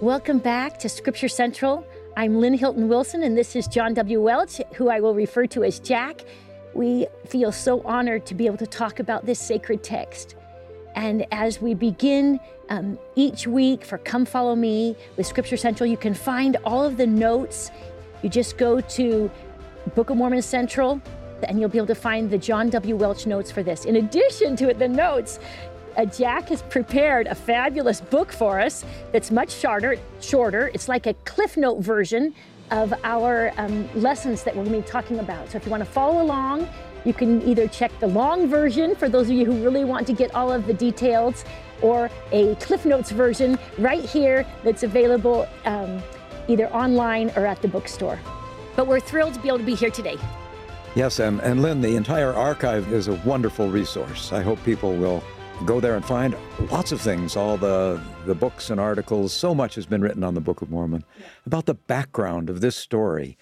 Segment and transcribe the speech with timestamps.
[0.00, 1.86] Welcome back to Scripture Central.
[2.16, 4.22] I'm Lynne Hilton Wilson, and this is John W.
[4.22, 6.22] Welch, who I will refer to as Jack.
[6.72, 10.36] We feel so honored to be able to talk about this sacred text.
[10.94, 12.40] And as we begin
[12.70, 16.96] um, each week for Come Follow Me with Scripture Central, you can find all of
[16.96, 17.70] the notes.
[18.22, 19.30] You just go to
[19.94, 20.98] Book of Mormon Central,
[21.42, 22.96] and you'll be able to find the John W.
[22.96, 23.84] Welch notes for this.
[23.84, 25.38] In addition to it, the notes,
[26.16, 29.96] Jack has prepared a fabulous book for us that's much shorter.
[30.20, 30.70] Shorter.
[30.74, 32.34] It's like a Cliff Note version
[32.70, 35.50] of our um, lessons that we're going to be talking about.
[35.50, 36.68] So if you want to follow along,
[37.04, 40.12] you can either check the long version for those of you who really want to
[40.12, 41.44] get all of the details,
[41.82, 46.02] or a Cliff Notes version right here that's available um,
[46.46, 48.18] either online or at the bookstore.
[48.76, 50.18] But we're thrilled to be able to be here today.
[50.94, 54.32] Yes, and, and Lynne, the entire archive is a wonderful resource.
[54.32, 55.22] I hope people will
[55.66, 56.36] go there and find
[56.70, 59.32] lots of things, all the, the books and articles.
[59.32, 61.04] So much has been written on the Book of Mormon
[61.46, 63.36] about the background of this story.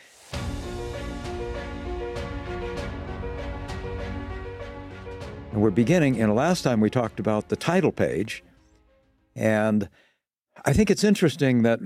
[5.53, 8.45] And we're beginning, and last time we talked about the title page.
[9.35, 9.89] And
[10.65, 11.81] I think it's interesting that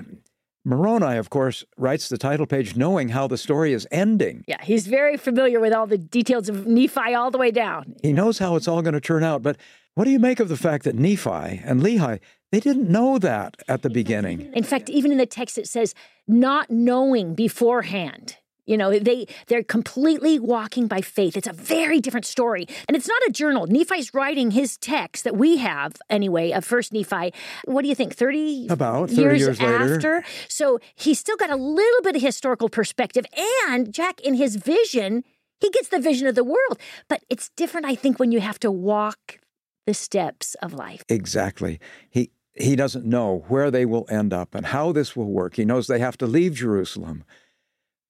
[0.65, 4.45] Moroni, of course, writes the title page knowing how the story is ending.
[4.47, 7.97] Yeah, he's very familiar with all the details of Nephi all the way down.
[8.03, 9.43] He knows how it's all going to turn out.
[9.43, 9.57] But
[9.95, 12.21] what do you make of the fact that Nephi and Lehi,
[12.53, 14.53] they didn't know that at the beginning?
[14.55, 15.95] In fact, even in the text, it says
[16.29, 18.37] not knowing beforehand.
[18.67, 21.37] You know, they they're completely walking by faith.
[21.37, 22.67] It's a very different story.
[22.89, 23.67] And it's not a journal.
[23.67, 27.33] Nephi's writing his text that we have anyway of first Nephi.
[27.65, 28.15] What do you think?
[28.15, 29.95] 30 about 30 years, years after.
[29.95, 30.25] later.
[30.49, 33.27] So he's still got a little bit of historical perspective.
[33.69, 35.25] And Jack, in his vision,
[35.61, 36.79] he gets the vision of the world.
[37.09, 39.39] But it's different, I think, when you have to walk
[39.87, 41.05] the steps of life.
[41.09, 41.81] Exactly.
[42.11, 45.57] He he doesn't know where they will end up and how this will work.
[45.57, 47.25] He knows they have to leave Jerusalem.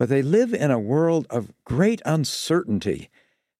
[0.03, 3.08] But they live in a world of great uncertainty.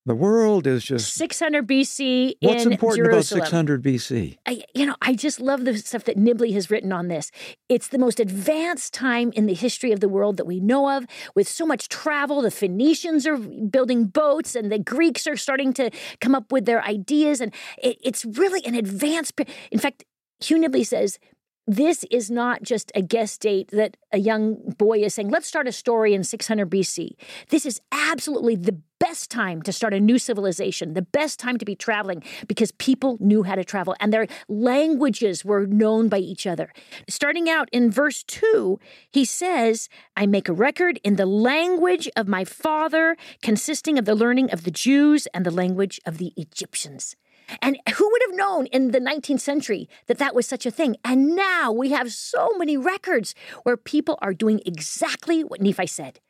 [0.07, 3.43] The world is just 600 BC What's important Jerusalem.
[3.43, 4.39] about 600 BC?
[4.45, 7.31] I, you know, I just love the stuff that Nibley has written on this.
[7.69, 11.07] It's the most advanced time in the history of the world that we know of,
[11.37, 12.43] with so much travel.
[12.43, 16.83] The Phoenicians are building boats, and the Greeks are starting to come up with their
[16.83, 19.41] ideas, and it, it's really an advanced.
[19.71, 20.03] In fact,
[20.41, 21.21] Hugh Nibley says
[21.67, 25.69] this is not just a guessed date that a young boy is saying, let's start
[25.69, 27.11] a story in 600 BC.
[27.51, 31.65] This is absolutely the best time to start a new civilization, the best time to
[31.65, 36.47] be traveling because people knew how to travel and their languages were known by each
[36.47, 36.73] other.
[37.09, 38.79] Starting out in verse 2,
[39.11, 44.15] he says, I make a record in the language of my father, consisting of the
[44.15, 47.17] learning of the Jews and the language of the Egyptians.
[47.61, 50.97] And who would have known in the 19th century that that was such a thing?
[51.05, 56.21] And now we have so many records where people are doing exactly what Nephi said.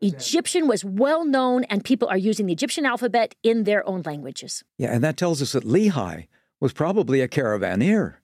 [0.00, 4.62] Egyptian was well known, and people are using the Egyptian alphabet in their own languages.
[4.76, 6.28] Yeah, and that tells us that Lehi
[6.60, 8.18] was probably a caravaneer,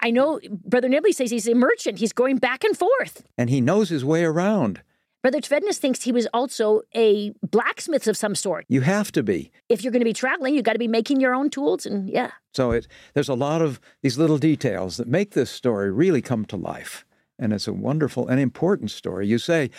[0.00, 1.98] I know Brother Nibley says he's a merchant.
[1.98, 3.24] He's going back and forth.
[3.36, 4.82] and he knows his way around.
[5.22, 8.64] Brother Tvedtnes thinks he was also a blacksmith of some sort.
[8.68, 9.52] You have to be.
[9.68, 11.84] If you're going to be traveling, You've got to be making your own tools.
[11.84, 15.90] And yeah, So it, there's a lot of these little details that make this story
[15.90, 17.04] really come to life.
[17.38, 19.26] And it's a wonderful and important story.
[19.26, 19.70] You say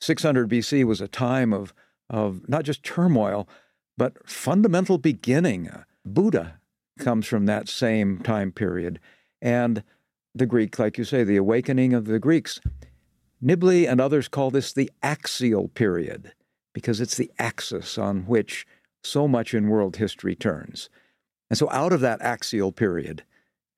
[0.00, 1.74] 600 BC was a time of,
[2.08, 3.48] of not just turmoil,
[3.96, 5.68] but fundamental beginning.
[5.68, 6.60] Uh, Buddha
[6.98, 8.98] comes from that same time period.
[9.42, 9.82] And
[10.34, 12.60] the Greek, like you say, the awakening of the Greeks.
[13.42, 16.32] Nibley and others call this the axial period
[16.74, 18.66] because it's the axis on which
[19.02, 20.90] so much in world history turns.
[21.48, 23.24] And so out of that axial period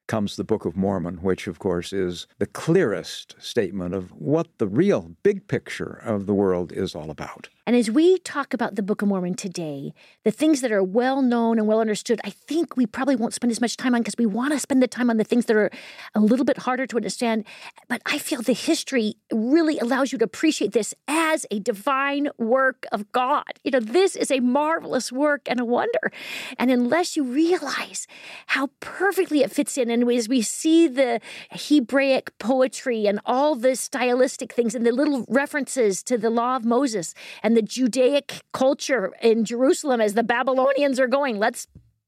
[0.08, 4.66] comes the Book of Mormon, which, of course, is the clearest statement of what the
[4.66, 7.48] real big picture of the world is all about.
[7.64, 11.22] And as we talk about the Book of Mormon today, the things that are well
[11.22, 14.16] known and well understood, I think we probably won't spend as much time on because
[14.18, 15.70] we want to spend the time on the things that are
[16.12, 17.44] a little bit harder to understand.
[17.88, 22.84] But I feel the history really allows you to appreciate this as a divine work
[22.90, 23.44] of God.
[23.62, 26.10] You know, this is a marvelous work and a wonder.
[26.58, 28.08] And unless you realize
[28.48, 31.20] how perfectly it fits in, and as we see the
[31.52, 36.64] Hebraic poetry and all the stylistic things and the little references to the law of
[36.64, 41.66] Moses and the Judaic culture in Jerusalem as the Babylonians are going, let's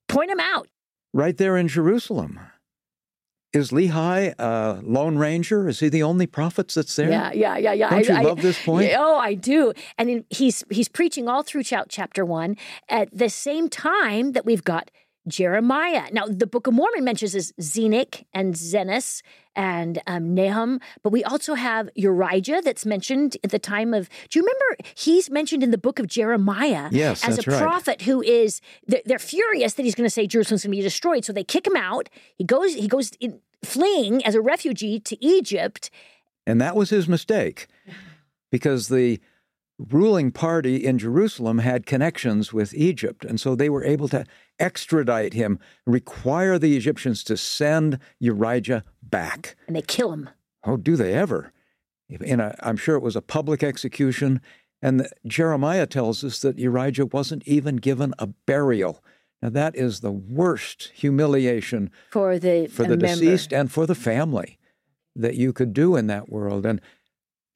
[0.08, 0.68] point them out.
[1.12, 2.40] Right there in Jerusalem.
[3.52, 5.68] Is Lehi a lone ranger?
[5.68, 7.08] Is he the only prophet that's there?
[7.08, 7.90] Yeah, yeah, yeah, yeah.
[7.90, 8.90] Don't you love this point?
[8.96, 9.72] Oh, I do.
[9.96, 12.56] And he's he's preaching all through chap- chapter one
[12.88, 14.90] at the same time that we've got
[15.26, 16.08] Jeremiah.
[16.12, 19.22] Now, the Book of Mormon mentions is Zenock and Zenos
[19.56, 24.08] and um, Nahum, but we also have Urijah that's mentioned at the time of.
[24.28, 27.60] Do you remember he's mentioned in the book of Jeremiah yes, as a right.
[27.60, 28.60] prophet who is?
[28.86, 31.44] They're, they're furious that he's going to say Jerusalem's going to be destroyed, so they
[31.44, 32.08] kick him out.
[32.36, 32.74] He goes.
[32.74, 35.90] He goes in, fleeing as a refugee to Egypt,
[36.46, 37.68] and that was his mistake,
[38.50, 39.20] because the
[39.90, 44.24] ruling party in Jerusalem had connections with Egypt, and so they were able to
[44.58, 49.56] extradite him, require the Egyptians to send Urijah back.
[49.66, 50.30] And they kill him.
[50.64, 51.52] Oh, do they ever?
[52.08, 54.40] In a, I'm sure it was a public execution.
[54.82, 59.02] And the, Jeremiah tells us that Urijah wasn't even given a burial.
[59.42, 64.58] Now that is the worst humiliation for the for the deceased and for the family
[65.14, 66.64] that you could do in that world.
[66.64, 66.80] And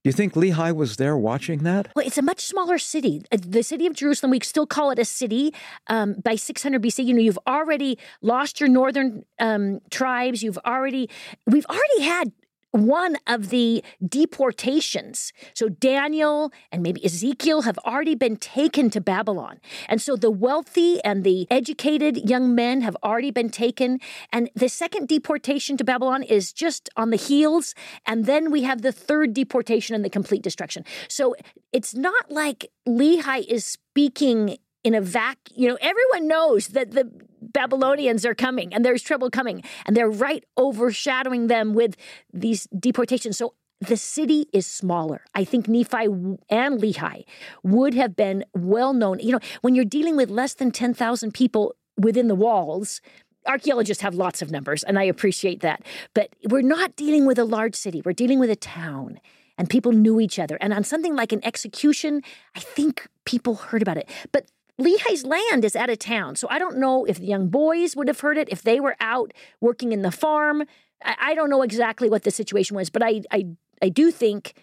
[0.09, 1.89] you think Lehi was there watching that?
[1.95, 3.23] Well, it's a much smaller city.
[3.31, 5.55] Uh, the city of Jerusalem, we still call it a city.
[5.87, 10.43] Um, by 600 BC, you know, you've already lost your northern um, tribes.
[10.43, 11.09] You've already,
[11.47, 12.33] we've already had
[12.71, 15.33] one of the deportations.
[15.55, 19.61] So Daniel and maybe Ezekiel have already been taken to Babylon.
[19.89, 24.01] And so the wealthy and the educated young men have already been taken.
[24.33, 27.75] And the second deportation to Babylon is just on the heels.
[28.07, 30.85] And then we have the third deportation and the complete destruction.
[31.09, 31.35] So
[31.73, 35.39] it's not like Lehi is speaking in a vac.
[35.55, 37.11] You know, everyone knows that the
[37.41, 41.97] Babylonians are coming and there's trouble coming, and they're right overshadowing them with
[42.33, 43.39] these deportations.
[43.39, 45.23] So the city is smaller.
[45.35, 46.07] I think Nephi
[46.49, 47.25] and Lehi
[47.63, 49.21] would have been well known.
[49.21, 53.01] You know, when you're dealing with less than 10,000 people within the walls,
[53.47, 55.83] archaeologists have lots of numbers, and I appreciate that.
[56.13, 59.21] But we're not dealing with a large city, we're dealing with a town.
[59.61, 60.57] And people knew each other.
[60.61, 62.23] And on something like an execution,
[62.55, 64.09] I think people heard about it.
[64.31, 64.47] But
[64.81, 66.37] Lehi's land is out of town.
[66.37, 68.97] So I don't know if the young boys would have heard it, if they were
[69.01, 70.63] out working in the farm.
[71.05, 73.47] I, I don't know exactly what the situation was, but I, I,
[73.83, 74.55] I do think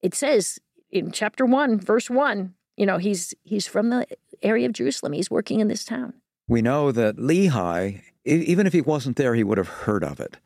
[0.00, 0.60] it says
[0.92, 4.06] in chapter one, verse one, you know, he's, he's from the
[4.42, 5.12] area of Jerusalem.
[5.12, 6.14] He's working in this town.
[6.46, 10.36] We know that Lehi, even if he wasn't there, he would have heard of it.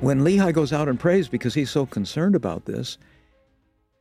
[0.00, 2.98] When Lehi goes out and prays because he's so concerned about this,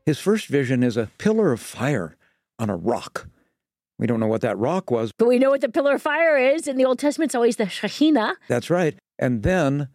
[0.05, 2.15] his first vision is a pillar of fire
[2.59, 3.27] on a rock.
[3.97, 5.11] We don't know what that rock was.
[5.17, 6.67] But we know what the pillar of fire is.
[6.67, 8.35] In the Old Testament, it's always the Shekhinah.
[8.47, 8.97] That's right.
[9.17, 9.87] And then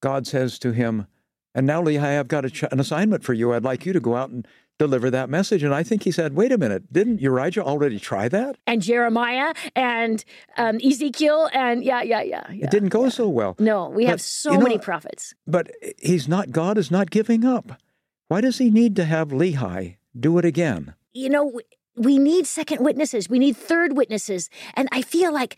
[0.00, 1.06] God says to him,
[1.54, 3.52] And now, Lehi, I've got ch- an assignment for you.
[3.52, 4.46] I'd like you to go out and
[4.78, 5.62] deliver that message.
[5.62, 8.56] And I think he said, Wait a minute, didn't Urijah already try that?
[8.66, 10.24] And Jeremiah and
[10.56, 11.48] um, Ezekiel.
[11.52, 12.64] And yeah, yeah, yeah, yeah.
[12.64, 13.10] It didn't go yeah.
[13.10, 13.54] so well.
[13.60, 15.34] No, we but, have so many know, prophets.
[15.46, 17.80] But he's not, God is not giving up.
[18.30, 20.94] Why does he need to have Lehi do it again?
[21.12, 21.60] You know,
[21.96, 23.28] we need second witnesses.
[23.28, 24.48] We need third witnesses.
[24.74, 25.56] And I feel like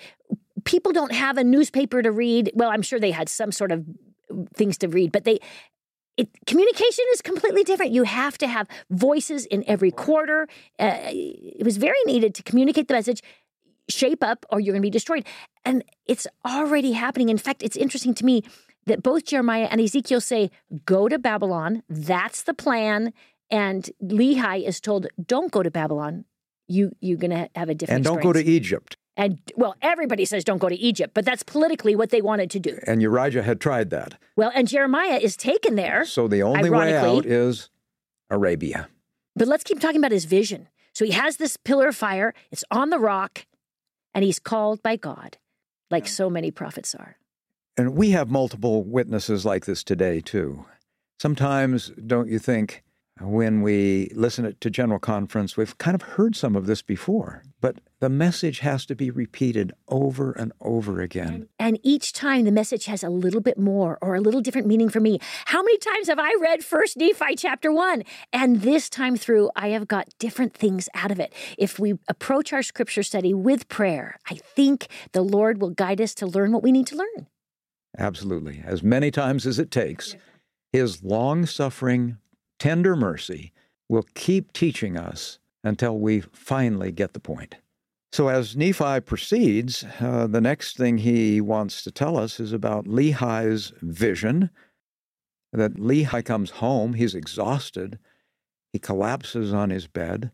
[0.64, 2.50] people don't have a newspaper to read.
[2.54, 3.84] Well, I'm sure they had some sort of
[4.54, 5.38] things to read, but they
[6.16, 7.92] it, communication is completely different.
[7.92, 10.48] You have to have voices in every quarter.
[10.78, 13.22] Uh, it was very needed to communicate the message,
[13.90, 15.26] shape up, or you're going to be destroyed.
[15.66, 17.28] And it's already happening.
[17.28, 18.44] In fact, it's interesting to me
[18.86, 20.50] that both Jeremiah and Ezekiel say,
[20.84, 21.82] go to Babylon.
[21.88, 23.12] That's the plan.
[23.50, 26.24] And Lehi is told, don't go to Babylon.
[26.68, 28.38] You, you're going to have a different And don't experience.
[28.38, 28.96] go to Egypt.
[29.16, 32.58] And well, everybody says don't go to Egypt, but that's politically what they wanted to
[32.58, 32.78] do.
[32.86, 34.14] And Urijah had tried that.
[34.36, 36.06] Well, and Jeremiah is taken there.
[36.06, 37.68] So the only way out is
[38.30, 38.88] Arabia.
[39.36, 40.68] But let's keep talking about his vision.
[40.94, 43.46] So he has this pillar of fire, it's on the rock,
[44.14, 45.38] and he's called by God,
[45.90, 47.16] like so many prophets are.
[47.76, 50.66] And we have multiple witnesses like this today, too.
[51.18, 52.82] Sometimes, don't you think,
[53.20, 57.76] when we listen to General Conference, we've kind of heard some of this before, but
[58.00, 61.48] the message has to be repeated over and over again.
[61.58, 64.88] And each time the message has a little bit more or a little different meaning
[64.88, 65.20] for me.
[65.46, 68.02] How many times have I read First Nephi chapter 1?
[68.32, 71.32] And this time through, I have got different things out of it.
[71.58, 76.14] If we approach our scripture study with prayer, I think the Lord will guide us
[76.16, 77.28] to learn what we need to learn.
[77.98, 78.62] Absolutely.
[78.64, 80.16] As many times as it takes,
[80.72, 82.16] his long suffering,
[82.58, 83.52] tender mercy
[83.88, 87.56] will keep teaching us until we finally get the point.
[88.12, 92.84] So, as Nephi proceeds, uh, the next thing he wants to tell us is about
[92.84, 94.50] Lehi's vision.
[95.52, 97.98] That Lehi comes home, he's exhausted,
[98.72, 100.30] he collapses on his bed,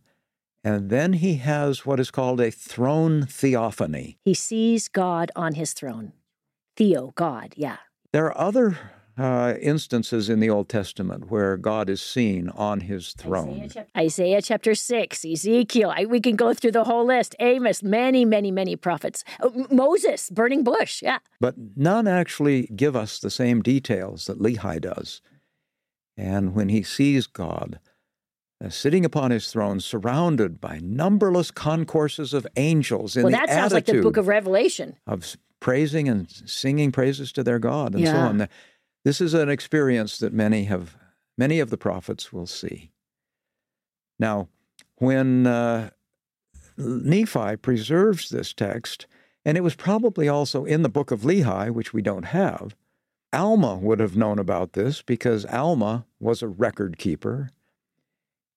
[0.63, 4.19] and then he has what is called a throne theophany.
[4.25, 6.13] He sees God on his throne.
[6.79, 7.79] Theo, God, yeah.
[8.13, 8.79] There are other
[9.19, 13.49] uh, instances in the Old Testament where God is seen on his throne.
[13.49, 15.93] Isaiah chapter, Isaiah chapter 6, Ezekiel.
[15.93, 17.35] I, we can go through the whole list.
[17.41, 19.25] Amos, many, many, many prophets.
[19.41, 21.03] Oh, Moses, burning bush.
[21.03, 21.19] Yeah.
[21.41, 25.21] But none actually give us the same details that Lehi does.
[26.17, 27.81] And when he sees God,
[28.65, 33.17] uh, sitting upon his throne, surrounded by numberless concourses of angels.
[33.17, 34.97] In well, that sounds like the book of Revelation.
[35.05, 38.13] Of praising and singing praises to their God and yeah.
[38.13, 38.49] so on.
[39.05, 40.97] This is an experience that many have,
[41.37, 42.91] many of the prophets will see.
[44.19, 44.49] Now,
[44.97, 45.91] when uh,
[46.77, 49.07] Nephi preserves this text,
[49.45, 52.75] and it was probably also in the book of Lehi, which we don't have,
[53.33, 57.51] Alma would have known about this because Alma was a record keeper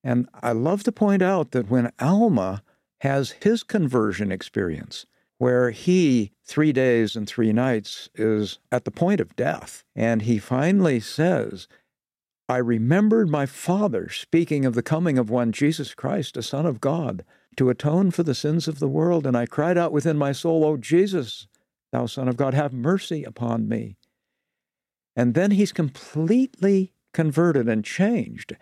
[0.04, 2.64] and I love to point out that when Alma
[3.02, 5.06] has his conversion experience,
[5.42, 10.38] where he, three days and three nights, is at the point of death, and he
[10.38, 11.68] finally says,
[12.48, 16.80] I remembered my father speaking of the coming of one Jesus Christ, a Son of
[16.80, 17.26] God,
[17.58, 20.64] to atone for the sins of the world, and I cried out within my soul,
[20.64, 21.48] O Jesus,
[21.92, 23.98] thou Son of God, have mercy upon me.
[25.16, 28.56] And then he's completely converted and changed.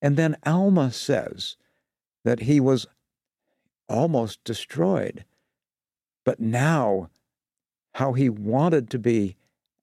[0.00, 1.56] And then Alma says
[2.24, 2.88] that he was
[3.88, 5.24] almost destroyed,
[6.24, 7.10] but now
[7.94, 9.36] how he wanted to be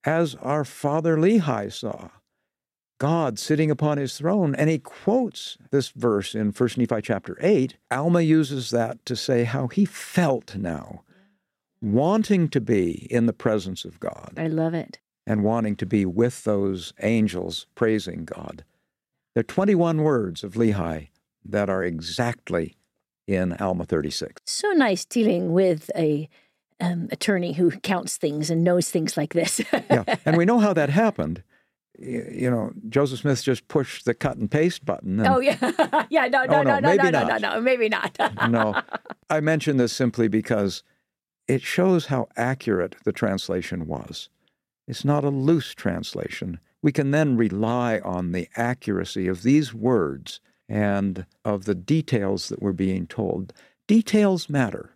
[0.03, 2.09] as our father Lehi saw.
[2.99, 4.53] God sitting upon his throne.
[4.53, 7.77] And he quotes this verse in 1 Nephi chapter 8.
[7.89, 11.03] Alma uses that to say how he felt now,
[11.81, 14.33] wanting to be in the presence of God.
[14.37, 14.99] I love it.
[15.25, 18.65] And wanting to be with those angels praising God.
[19.33, 21.09] There are 21 words of Lehi
[21.45, 22.75] that are exactly
[23.29, 24.41] in Alma 36.
[24.45, 26.29] So nice dealing with a
[26.79, 29.61] um, attorney who counts things and knows things like this.
[29.73, 31.43] yeah, and we know how that happened.
[31.97, 35.19] You know, Joseph Smith just pushed the cut and paste button.
[35.19, 36.27] And, oh yeah, yeah.
[36.27, 37.27] No, no, oh, no, no, no, maybe no, not.
[37.27, 38.17] no, no, no, maybe not.
[38.49, 38.81] no,
[39.29, 40.83] I mention this simply because
[41.47, 44.29] it shows how accurate the translation was.
[44.87, 50.39] It's not a loose translation we can then rely on the accuracy of these words
[50.69, 53.51] and of the details that we're being told.
[53.87, 54.91] Details matter,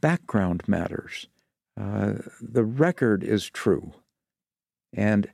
[0.00, 1.26] background matters.
[1.80, 3.94] Uh, the record is true.
[4.92, 5.30] And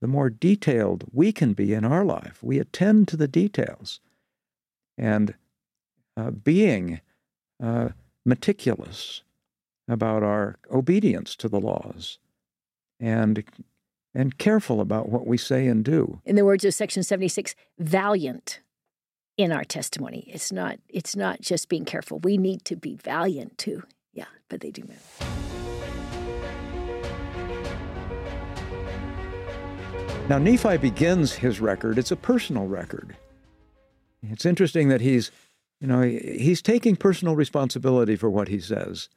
[0.00, 4.00] the more detailed we can be in our life, we attend to the details.
[4.96, 5.34] And
[6.16, 7.00] uh, being
[7.62, 7.90] uh,
[8.24, 9.22] meticulous
[9.86, 12.18] about our obedience to the laws
[12.98, 13.44] and
[14.14, 16.20] and careful about what we say and do.
[16.24, 18.60] In the words of section 76, valiant
[19.36, 20.24] in our testimony.
[20.32, 22.18] It's not it's not just being careful.
[22.20, 23.82] We need to be valiant too.
[24.12, 24.84] Yeah, but they do.
[30.28, 31.98] Now Nephi begins his record.
[31.98, 33.16] It's a personal record.
[34.30, 35.30] It's interesting that he's,
[35.80, 39.10] you know, he's taking personal responsibility for what he says.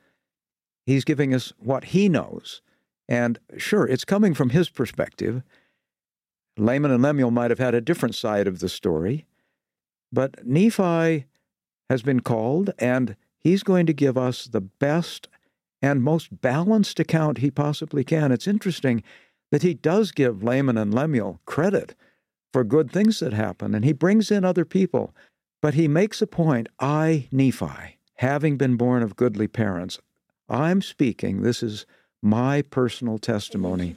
[0.85, 2.61] He's giving us what he knows.
[3.07, 5.43] And sure, it's coming from his perspective.
[6.57, 9.25] Laman and Lemuel might have had a different side of the story,
[10.11, 11.25] but Nephi
[11.89, 15.27] has been called, and he's going to give us the best
[15.81, 18.31] and most balanced account he possibly can.
[18.31, 19.03] It's interesting
[19.51, 21.95] that he does give Laman and Lemuel credit
[22.51, 25.13] for good things that happen, and he brings in other people.
[25.61, 29.99] But he makes a point I, Nephi, having been born of goodly parents,
[30.49, 31.85] I'm speaking, this is
[32.21, 33.95] my personal testimony.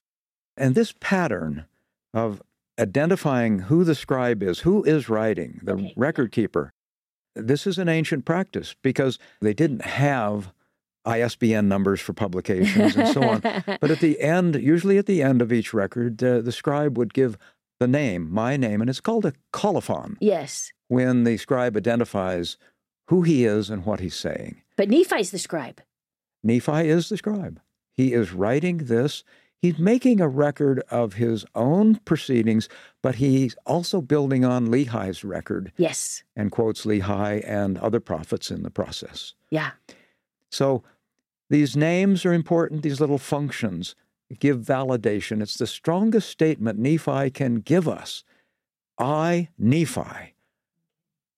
[0.56, 1.66] And this pattern
[2.12, 2.42] of
[2.80, 5.94] identifying who the scribe is, who is writing, the Okay.
[5.96, 6.72] record keeper,
[7.36, 10.52] this is an ancient practice because they didn't have
[11.04, 13.40] ISBN numbers for publications and so on.
[13.80, 17.14] But at the end, usually at the end of each record, uh, the scribe would
[17.14, 17.38] give
[17.78, 20.72] the name, my name, and it's called a colophon yes.
[20.88, 22.58] when the scribe identifies
[23.08, 24.62] who he is and what he's saying.
[24.76, 25.80] But Nephi's the scribe.
[26.42, 27.60] Nephi is the scribe.
[27.96, 29.24] He is writing this.
[29.62, 32.68] He's making a record of his own proceedings,
[33.02, 36.22] but he's also building on Lehi's record Yes.
[36.34, 39.34] and quotes Lehi and other prophets in the process.
[39.50, 39.72] Yeah.
[40.50, 40.82] So
[41.50, 43.94] these names are important, these little functions
[44.38, 45.42] give validation.
[45.42, 48.24] It's the strongest statement Nephi can give us.
[48.98, 50.34] I, Nephi.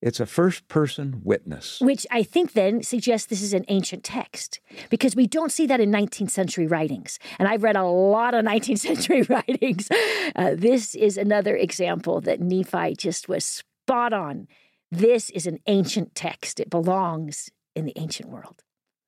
[0.02, 1.80] It's a first person witness.
[1.80, 4.58] Which I think then suggests this is an ancient text
[4.90, 7.20] because we don't see that in 19th century writings.
[7.38, 9.88] And I've read a lot of 19th century writings.
[10.34, 14.48] Uh, this is another example that Nephi just was spot on.
[14.90, 18.62] This is an ancient text, it belongs in the ancient world.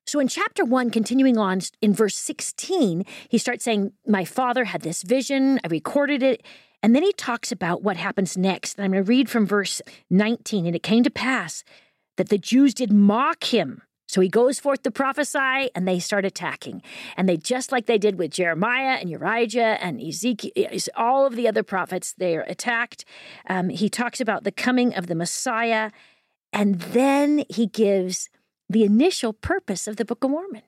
[0.07, 4.83] So in chapter one, continuing on in verse 16, he starts saying, My father had
[4.83, 6.43] this vision, I recorded it.
[6.85, 8.77] And then he talks about what happens next.
[8.77, 10.67] And I'm going to read from verse 19.
[10.67, 11.65] And it came to pass
[12.19, 13.81] that the Jews did mock him.
[14.07, 16.83] So he goes forth to prophesy, and they start attacking.
[17.17, 21.49] And they, just like they did with Jeremiah and Urijah and Ezekiel, all of the
[21.49, 23.07] other prophets, they're attacked.
[23.49, 25.91] Um, he talks about the coming of the Messiah.
[26.53, 28.29] And then he gives
[28.69, 30.61] the initial purpose of the Book of Mormon.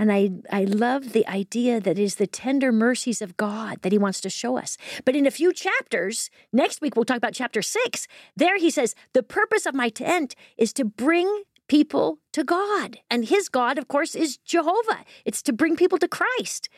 [0.00, 3.98] And I, I love the idea that is the tender mercies of God that he
[3.98, 4.78] wants to show us.
[5.04, 8.08] But in a few chapters, next week we'll talk about chapter six.
[8.34, 13.00] There he says, The purpose of my tent is to bring people to God.
[13.10, 15.04] And his God, of course, is Jehovah.
[15.26, 16.70] It's to bring people to Christ.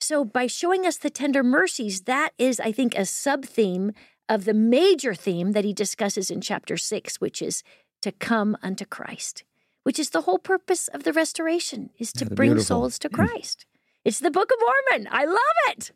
[0.00, 3.92] So by showing us the tender mercies, that is, I think, a sub theme
[4.28, 7.62] of the major theme that he discusses in chapter six, which is
[8.02, 9.44] to come unto Christ
[9.84, 12.80] which is the whole purpose of the restoration, is to yeah, bring beautiful.
[12.80, 13.66] souls to Christ.
[14.04, 15.08] It's the Book of Mormon.
[15.10, 15.38] I love
[15.68, 15.92] it.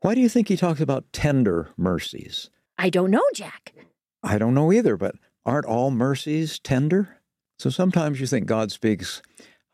[0.00, 2.50] Why do you think he talks about tender mercies?
[2.78, 3.74] I don't know, Jack.
[4.22, 7.18] I don't know either, but aren't all mercies tender?
[7.58, 9.22] So sometimes you think God speaks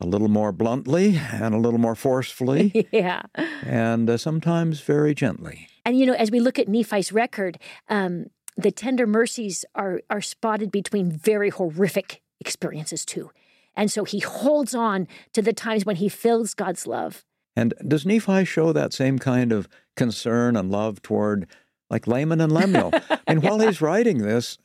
[0.01, 2.89] a little more bluntly and a little more forcefully.
[2.93, 3.23] yeah.
[3.65, 5.69] And uh, sometimes very gently.
[5.85, 7.59] And, you know, as we look at Nephi's record,
[7.89, 13.31] um, the tender mercies are, are spotted between very horrific experiences too.
[13.75, 17.25] And so he holds on to the times when he feels God's love.
[17.57, 21.47] And does Nephi show that same kind of concern and love toward
[21.89, 22.93] like Laman and Lemuel?
[23.27, 23.49] and yeah.
[23.49, 24.59] while he's writing this,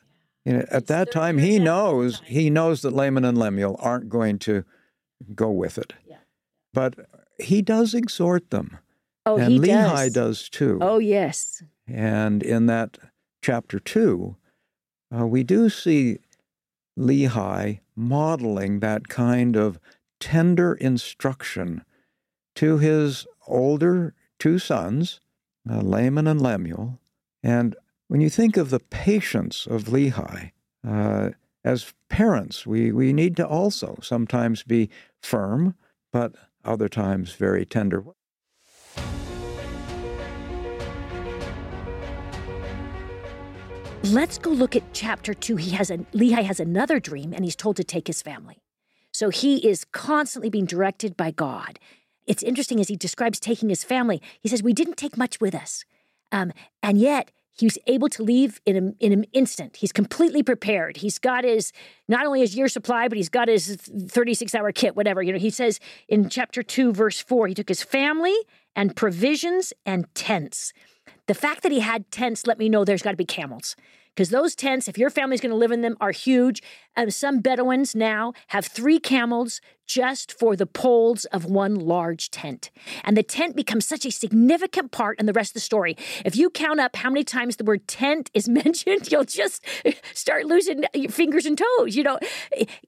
[0.44, 4.38] you know, at that time he knows he knows that Laman and Lemuel aren't going
[4.40, 4.64] to
[5.34, 5.92] go with it.
[6.06, 6.16] Yeah.
[6.74, 6.94] But
[7.38, 8.78] he does exhort them.
[9.26, 10.12] Oh, and he Lehi does.
[10.12, 10.78] does too.
[10.80, 11.62] Oh, yes.
[11.86, 12.98] And in that
[13.42, 14.36] chapter two,
[15.14, 16.18] uh, we do see
[16.98, 19.78] Lehi modeling that kind of
[20.20, 21.84] tender instruction
[22.56, 25.20] to his older two sons,
[25.70, 26.98] uh, Laman and Lemuel.
[27.42, 27.76] And
[28.08, 30.52] when you think of the patience of Lehi,
[30.86, 31.30] uh,
[31.64, 34.90] as parents, we, we need to also sometimes be
[35.22, 35.74] firm,
[36.12, 38.04] but other times very tender.
[44.04, 45.56] Let's go look at chapter two.
[45.56, 48.62] He has a Lehi has another dream, and he's told to take his family.
[49.12, 51.78] So he is constantly being directed by God.
[52.26, 54.22] It's interesting as he describes taking his family.
[54.40, 55.84] He says, "We didn't take much with us,
[56.30, 59.76] um, and yet he was able to leave in, a, in an instant.
[59.76, 60.98] He's completely prepared.
[60.98, 61.72] He's got his
[62.06, 65.22] not only his year supply, but he's got his 36 hour kit, whatever.
[65.22, 68.36] You know, he says in chapter 2, verse 4, he took his family
[68.76, 70.72] and provisions and tents.
[71.28, 73.76] The fact that he had tents let me know there's got to be camels.
[74.18, 76.60] Because those tents, if your family's going to live in them, are huge.
[76.96, 82.72] Um, some Bedouins now have three camels just for the poles of one large tent.
[83.04, 85.96] And the tent becomes such a significant part in the rest of the story.
[86.24, 89.64] If you count up how many times the word tent is mentioned, you'll just
[90.14, 91.94] start losing your fingers and toes.
[91.94, 92.18] You know,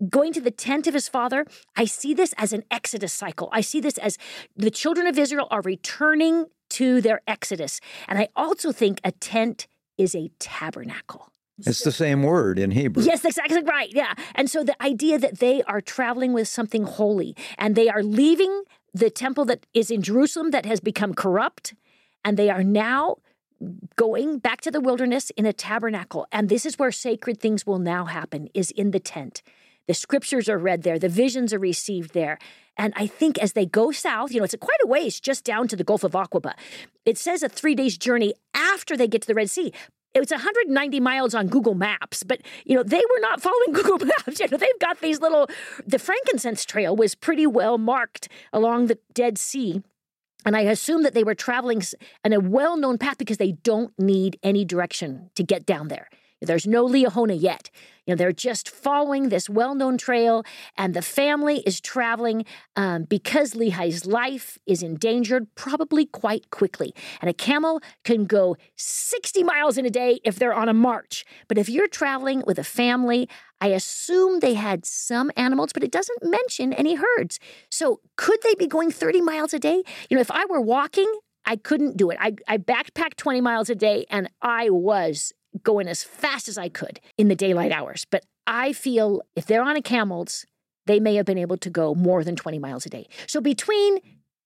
[0.08, 3.50] going to the tent of his father, I see this as an exodus cycle.
[3.52, 4.18] I see this as
[4.56, 7.80] the children of Israel are returning to their exodus.
[8.08, 9.66] And I also think a tent
[9.98, 11.30] is a tabernacle.
[11.66, 13.02] It's the same word in Hebrew.
[13.02, 13.90] Yes, exactly right.
[13.92, 14.14] Yeah.
[14.34, 18.64] And so the idea that they are traveling with something holy and they are leaving
[18.94, 21.74] the temple that is in Jerusalem that has become corrupt
[22.24, 23.16] and they are now
[23.96, 26.26] going back to the wilderness in a tabernacle.
[26.32, 29.42] And this is where sacred things will now happen is in the tent.
[29.86, 32.38] The scriptures are read there, the visions are received there.
[32.80, 35.68] And I think as they go south, you know, it's quite a ways just down
[35.68, 36.54] to the Gulf of Aqaba.
[37.04, 39.70] It says a three days journey after they get to the Red Sea.
[40.14, 44.40] It's 190 miles on Google Maps, but you know they were not following Google Maps.
[44.40, 45.46] You know they've got these little.
[45.86, 49.82] The frankincense trail was pretty well marked along the Dead Sea,
[50.46, 51.82] and I assume that they were traveling
[52.24, 56.08] in a well-known path because they don't need any direction to get down there.
[56.40, 57.70] There's no Liahona yet.
[58.06, 60.42] You know, they're just following this well known trail,
[60.76, 62.44] and the family is traveling
[62.76, 66.94] um, because Lehi's life is endangered probably quite quickly.
[67.20, 71.24] And a camel can go 60 miles in a day if they're on a march.
[71.46, 73.28] But if you're traveling with a family,
[73.60, 77.38] I assume they had some animals, but it doesn't mention any herds.
[77.70, 79.82] So could they be going 30 miles a day?
[80.08, 81.12] You know, if I were walking,
[81.44, 82.18] I couldn't do it.
[82.20, 86.68] I, I backpacked 20 miles a day and I was going as fast as I
[86.68, 88.06] could in the daylight hours.
[88.10, 90.46] But I feel if they're on a camels,
[90.86, 93.08] they may have been able to go more than 20 miles a day.
[93.26, 93.98] So between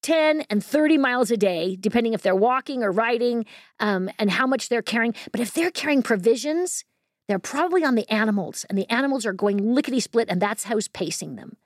[0.02, 3.46] 10 and 30 miles a day, depending if they're walking or riding
[3.80, 5.14] um, and how much they're carrying.
[5.32, 6.84] But if they're carrying provisions,
[7.26, 10.88] they're probably on the animals, and the animals are going lickety split, and that's how's
[10.88, 11.56] pacing them.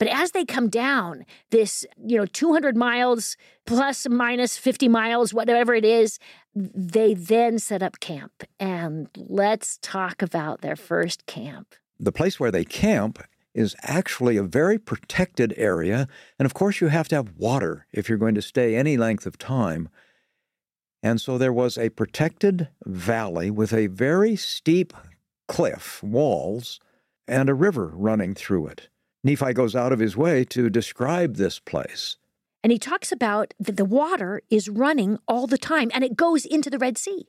[0.00, 3.36] But as they come down this, you know, 200 miles
[3.66, 6.18] plus minus 50 miles, whatever it is,
[6.54, 8.42] they then set up camp.
[8.58, 11.74] And let's talk about their first camp.
[11.98, 13.22] The place where they camp
[13.54, 16.08] is actually a very protected area.
[16.38, 19.26] And of course, you have to have water if you're going to stay any length
[19.26, 19.90] of time.
[21.02, 24.94] And so there was a protected valley with a very steep
[25.46, 26.80] cliff, walls,
[27.28, 28.88] and a river running through it.
[29.22, 32.16] Nephi goes out of his way to describe this place.
[32.62, 36.44] And he talks about that the water is running all the time and it goes
[36.44, 37.26] into the Red Sea.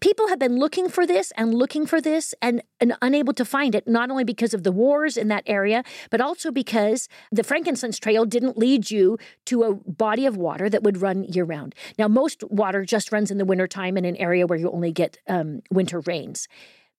[0.00, 3.74] People have been looking for this and looking for this and, and, unable to find
[3.74, 7.98] it, not only because of the wars in that area, but also because the frankincense
[7.98, 11.74] trail didn't lead you to a body of water that would run year round.
[11.98, 15.18] Now, most water just runs in the wintertime in an area where you only get
[15.26, 16.46] um, winter rains.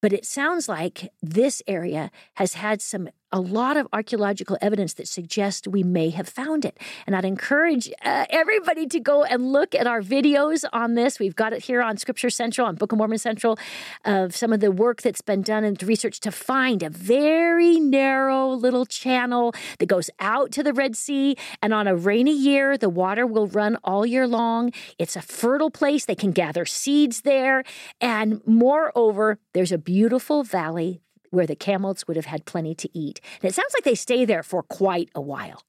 [0.02, 5.08] But it sounds like this area has had some a lot of archaeological evidence that
[5.08, 6.80] suggests we may have found it.
[7.06, 11.20] And I'd encourage uh, everybody to go and look at our videos on this.
[11.20, 13.58] We've got it here on Scripture Central, on Book of Mormon Central,
[14.06, 18.50] of some of the work that's been done and research to find a very narrow
[18.50, 21.36] little channel that goes out to the Red Sea.
[21.62, 24.72] And on a rainy year, the water will run all year long.
[25.00, 26.06] It's a fertile place.
[26.06, 27.64] They can gather seeds there.
[28.00, 31.03] And moreover, there's a beautiful valley
[31.34, 33.20] where the camels would have had plenty to eat.
[33.42, 35.64] And it sounds like they stay there for quite a while.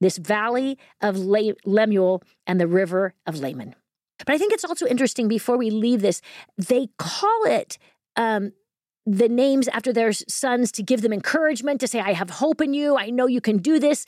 [0.00, 3.74] This valley of Le- Lemuel and the river of Laman.
[4.18, 6.20] But I think it's also interesting before we leave this,
[6.56, 7.78] they call it
[8.14, 8.52] um,
[9.04, 12.72] the names after their sons to give them encouragement, to say, I have hope in
[12.72, 12.96] you.
[12.96, 14.06] I know you can do this.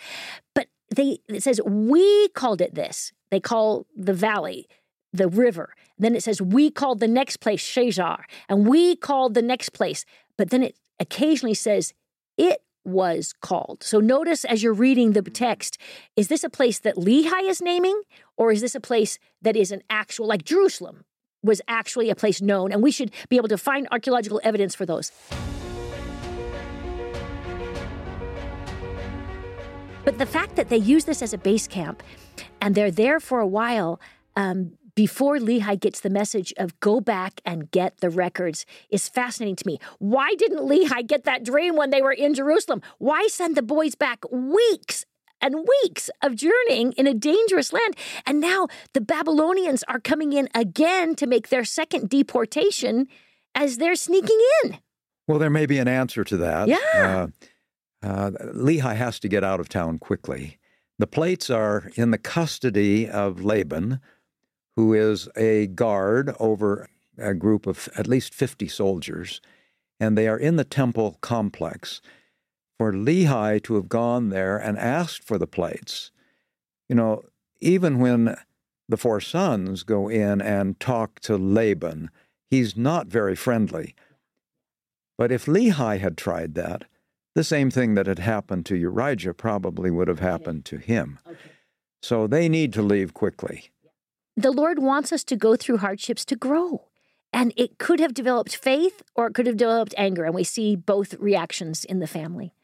[0.54, 3.12] But they it says, we called it this.
[3.30, 4.68] They call the valley
[5.12, 5.74] the river.
[5.98, 10.04] Then it says, we called the next place Shazer, and we called the next place.
[10.36, 11.94] But then it occasionally says
[12.36, 13.82] it was called.
[13.82, 15.78] So notice as you're reading the text,
[16.16, 18.02] is this a place that Lehi is naming,
[18.36, 21.04] or is this a place that is an actual, like Jerusalem
[21.42, 22.72] was actually a place known?
[22.72, 25.10] And we should be able to find archaeological evidence for those.
[30.04, 32.02] But the fact that they use this as a base camp
[32.60, 34.00] and they're there for a while
[34.36, 39.56] um, before Lehi gets the message of go back and get the records is fascinating
[39.56, 39.78] to me.
[39.98, 42.82] Why didn't Lehi get that dream when they were in Jerusalem?
[42.98, 45.04] Why send the boys back weeks
[45.40, 47.96] and weeks of journeying in a dangerous land?
[48.24, 53.08] And now the Babylonians are coming in again to make their second deportation
[53.54, 54.78] as they're sneaking in.
[55.26, 56.68] Well, there may be an answer to that.
[56.68, 57.26] Yeah.
[58.02, 60.58] Uh, uh, Lehi has to get out of town quickly.
[60.98, 64.00] The plates are in the custody of Laban,
[64.76, 69.40] who is a guard over a group of at least 50 soldiers,
[70.00, 72.00] and they are in the temple complex.
[72.78, 76.10] For Lehi to have gone there and asked for the plates,
[76.88, 77.22] you know,
[77.60, 78.36] even when
[78.88, 82.10] the four sons go in and talk to Laban,
[82.50, 83.94] he's not very friendly.
[85.16, 86.84] But if Lehi had tried that,
[87.34, 91.18] the same thing that had happened to Urijah probably would have happened to him.
[91.26, 91.38] Okay.
[92.02, 93.70] So they need to leave quickly.
[94.36, 96.88] The Lord wants us to go through hardships to grow.
[97.32, 100.24] And it could have developed faith or it could have developed anger.
[100.24, 102.54] And we see both reactions in the family.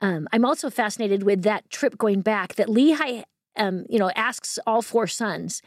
[0.00, 3.24] Um, I'm also fascinated with that trip going back that Lehi,
[3.56, 5.62] um, you know, asks all four sons.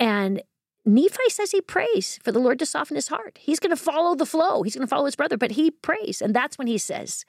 [0.00, 0.42] And
[0.84, 3.38] Nephi says he prays for the Lord to soften his heart.
[3.40, 4.62] He's going to follow the flow.
[4.62, 6.20] He's going to follow his brother, but he prays.
[6.20, 7.24] And that's when he says,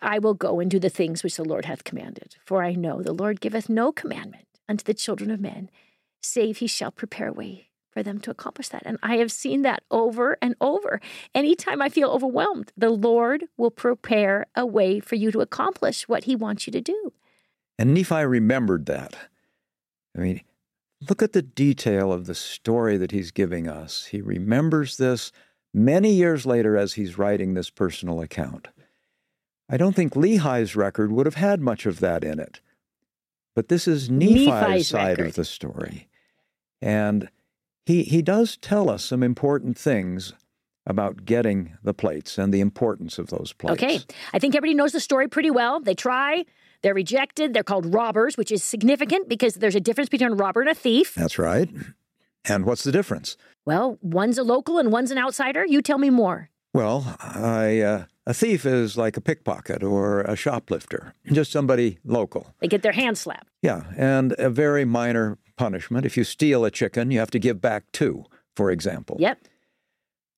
[0.00, 2.36] I will go and do the things which the Lord hath commanded.
[2.44, 5.70] For I know the Lord giveth no commandment unto the children of men
[6.24, 8.82] save he shall prepare a way for them to accomplish that.
[8.84, 11.00] And I have seen that over and over.
[11.34, 16.24] Anytime I feel overwhelmed, the Lord will prepare a way for you to accomplish what
[16.24, 17.12] he wants you to do.
[17.78, 19.16] And Nephi remembered that.
[20.16, 20.40] I mean,
[21.08, 24.06] look at the detail of the story that he's giving us.
[24.06, 25.32] He remembers this
[25.72, 28.68] many years later as he's writing this personal account.
[29.68, 32.60] I don't think Lehi's record would have had much of that in it.
[33.54, 35.26] But this is Nephi's, Nephi's side record.
[35.26, 36.08] of the story.
[36.84, 37.30] And
[37.86, 40.34] he, he does tell us some important things
[40.86, 43.82] about getting the plates and the importance of those plates.
[43.82, 44.00] Okay.
[44.34, 45.80] I think everybody knows the story pretty well.
[45.80, 46.44] They try,
[46.82, 50.60] they're rejected, they're called robbers, which is significant because there's a difference between a robber
[50.60, 51.14] and a thief.
[51.14, 51.70] That's right.
[52.44, 53.38] And what's the difference?
[53.64, 55.64] Well, one's a local and one's an outsider.
[55.64, 56.50] You tell me more.
[56.74, 62.52] Well, I, uh, a thief is like a pickpocket or a shoplifter, just somebody local.
[62.60, 63.48] They get their hand slapped.
[63.62, 66.06] Yeah, and a very minor punishment.
[66.06, 68.24] If you steal a chicken, you have to give back two,
[68.56, 69.16] for example.
[69.18, 69.38] Yep.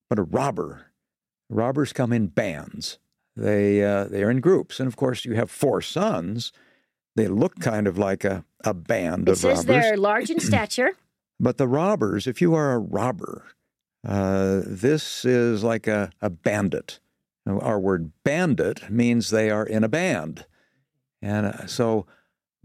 [0.08, 0.92] But a robber,
[1.48, 2.98] robbers come in bands.
[3.36, 6.52] They uh, they are in groups, and of course you have four sons.
[7.16, 10.92] They look kind of like a, a band It of says they're large in stature.
[11.38, 13.44] But the robbers, if you are a robber,
[14.06, 17.00] uh, this is like a, a bandit.
[17.46, 20.46] Our word bandit means they are in a band.
[21.22, 22.06] And uh, so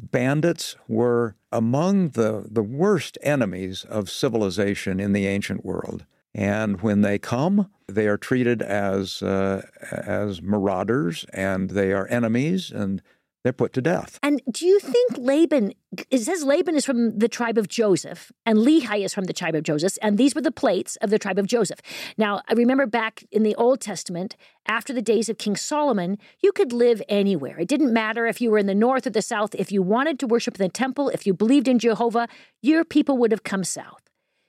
[0.01, 6.05] bandits were among the, the worst enemies of civilization in the ancient world.
[6.33, 12.71] And when they come, they are treated as, uh, as marauders and they are enemies
[12.71, 13.01] and
[13.43, 14.19] they're put to death.
[14.21, 15.73] And do you think Laban,
[16.09, 19.55] it says Laban is from the tribe of Joseph and Lehi is from the tribe
[19.55, 21.79] of Joseph, and these were the plates of the tribe of Joseph.
[22.17, 24.35] Now, I remember back in the Old Testament,
[24.67, 27.59] after the days of King Solomon, you could live anywhere.
[27.59, 29.55] It didn't matter if you were in the north or the south.
[29.55, 32.27] If you wanted to worship in the temple, if you believed in Jehovah,
[32.61, 34.01] your people would have come south.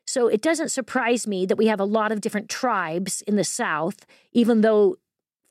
[0.07, 3.45] So it doesn't surprise me that we have a lot of different tribes in the
[3.45, 4.97] south, even though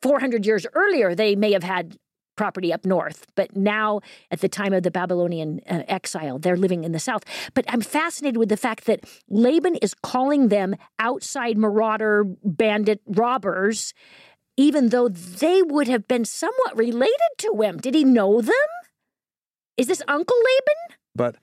[0.04, 1.98] 400 years earlier they may have had
[2.42, 3.28] property up north.
[3.36, 4.02] But now,
[4.32, 7.24] at the time of the Babylonian uh, exile, they're living in the south.
[7.54, 13.94] But I'm fascinated with the fact that Laban is calling them outside marauder, bandit, robbers,
[14.58, 17.78] even though they would have been somewhat related to him.
[17.78, 18.72] Did he know them?
[19.78, 20.98] Is this Uncle Laban?
[21.16, 21.36] But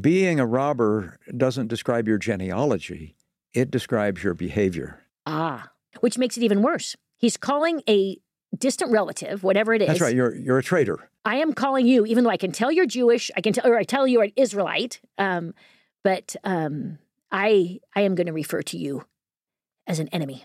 [0.00, 3.14] being a robber doesn't describe your genealogy,
[3.54, 5.04] it describes your behavior.
[5.24, 5.70] Ah,
[6.00, 6.96] which makes it even worse.
[7.16, 8.16] He's calling a
[8.58, 9.88] distant relative, whatever it is.
[9.88, 11.10] That's right, you're, you're a traitor.
[11.24, 13.76] I am calling you, even though I can tell you're Jewish, I can tell, or
[13.76, 15.54] I tell you're an Israelite, um,
[16.02, 16.98] but um,
[17.30, 19.04] I I am going to refer to you
[19.86, 20.44] as an enemy.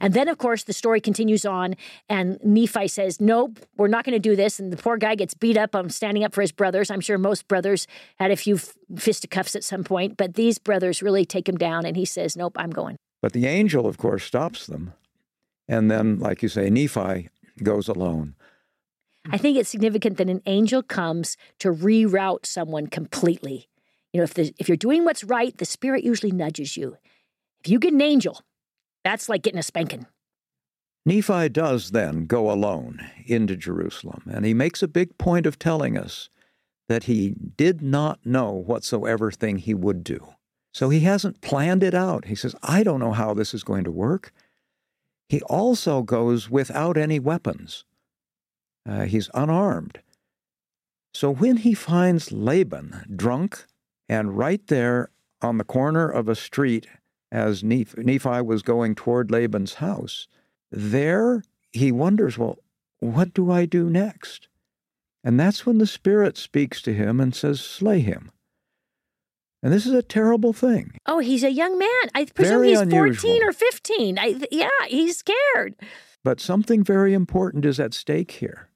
[0.00, 1.74] And then, of course, the story continues on,
[2.08, 5.34] and Nephi says, "Nope, we're not going to do this." And the poor guy gets
[5.34, 6.90] beat up on standing up for his brothers.
[6.90, 7.86] I'm sure most brothers
[8.18, 11.86] had a few f- fisticuffs at some point, but these brothers really take him down.
[11.86, 14.92] And he says, "Nope, I'm going." But the angel, of course, stops them.
[15.68, 17.28] And then, like you say, Nephi
[17.62, 18.34] goes alone.
[19.30, 23.68] I think it's significant that an angel comes to reroute someone completely.
[24.12, 26.96] You know, if the, if you're doing what's right, the spirit usually nudges you.
[27.62, 28.40] If you get an angel,
[29.04, 30.06] that's like getting a spanking.
[31.04, 35.96] Nephi does then go alone into Jerusalem, and he makes a big point of telling
[35.96, 36.28] us
[36.88, 40.34] that he did not know whatsoever thing he would do.
[40.72, 42.26] So he hasn't planned it out.
[42.26, 44.32] He says, I don't know how this is going to work.
[45.28, 47.84] He also goes without any weapons.
[48.88, 50.00] Uh, he's unarmed.
[51.12, 53.64] So when he finds Laban drunk
[54.08, 55.10] and right there
[55.42, 56.86] on the corner of a street
[57.30, 60.28] as Nephi, Nephi was going toward Laban's house,
[60.70, 62.58] there he wonders, well,
[63.00, 64.48] what do I do next?
[65.22, 68.30] And that's when the Spirit speaks to him and says, Slay him.
[69.62, 70.92] And this is a terrible thing.
[71.06, 71.88] Oh, he's a young man.
[72.14, 73.30] I presume Very he's unusual.
[73.32, 74.18] 14 or 15.
[74.18, 75.74] I, yeah, he's scared.
[76.22, 78.68] But something very important is at stake here.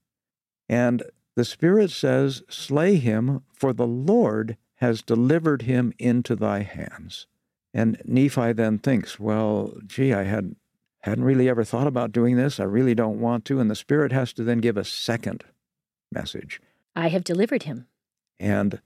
[0.69, 1.03] And
[1.37, 7.27] the Spirit says, Slay him, for the Lord has delivered him into thy hands.
[7.73, 10.57] And Nephi then thinks, Well, gee, I had,
[11.01, 12.59] hadn't really ever thought about doing this.
[12.59, 13.61] I really don't want to.
[13.61, 15.45] And the Spirit has to then give a second
[16.11, 16.61] message.
[16.97, 17.87] I have delivered him.
[18.39, 18.81] And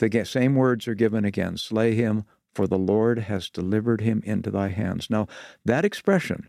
[0.00, 4.50] the same words are given again Slay him, for the Lord has delivered him into
[4.50, 5.08] thy hands.
[5.08, 5.28] Now,
[5.64, 6.48] that expression,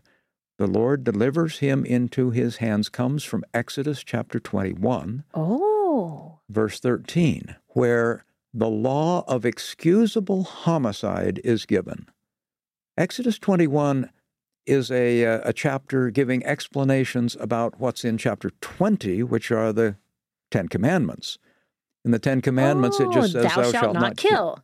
[0.58, 7.56] the Lord delivers him into his hands, comes from Exodus chapter 21, Oh, verse 13,
[7.68, 12.08] where the law of excusable homicide is given.
[12.98, 14.10] Exodus 21
[14.66, 19.96] is a, uh, a chapter giving explanations about what's in chapter 20, which are the
[20.50, 21.38] Ten Commandments.
[22.04, 24.58] In the Ten Commandments, it just Oh, says, thou, shalt not kill.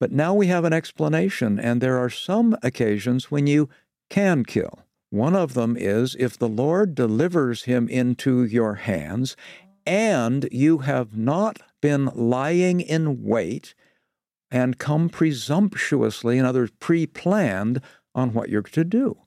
[0.00, 3.68] But now we have an explanation, and there are some occasions when you
[4.08, 4.80] can kill.
[5.10, 9.36] One of them is if the Lord delivers him into your hands,
[9.84, 13.74] and you have not been lying in wait
[14.50, 17.80] and come presumptuously, in other words, pre planned
[18.14, 19.18] on what you're to do.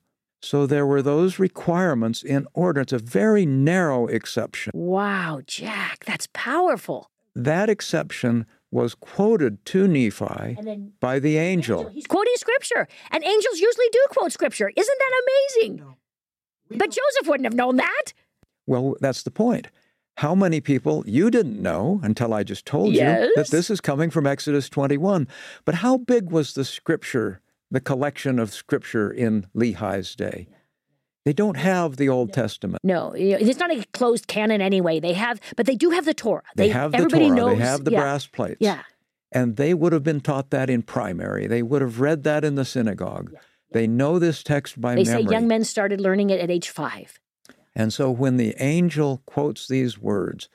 [0.42, 2.82] So there were those requirements in order.
[2.82, 4.72] It's a very narrow exception.
[4.74, 7.11] Wow, Jack, that's powerful.
[7.36, 11.90] That exception was quoted to Nephi then by the angel.
[11.90, 14.72] he's quoting scripture, and angels usually do quote scripture.
[14.76, 15.22] Isn't that
[15.58, 15.96] amazing?
[16.70, 18.14] But Joseph wouldn't have known that.
[18.66, 19.68] Well, that's the point.
[20.18, 23.00] How many people you didn't know until I just told you
[23.36, 25.28] that this is coming from Exodus 21?
[25.66, 30.48] But how big was the scripture, the collection of scripture in Lehi's day?
[31.24, 32.80] They don't have the Old Testament.
[32.84, 35.00] No, it's not a closed canon anyway.
[35.00, 36.42] They have, but they do have the Torah.
[36.56, 37.58] They, have the everybody Torah, knows.
[37.60, 38.58] they have the yeah, brass plates.
[38.60, 38.82] Yeah.
[39.32, 41.48] And they would have been taught that in primary.
[41.48, 43.34] They would have read that in the synagogue.
[43.72, 45.24] They know this text by They memory.
[45.24, 47.20] They say young men started learning it at age five.
[47.76, 50.50] And so when the angel quotes these words,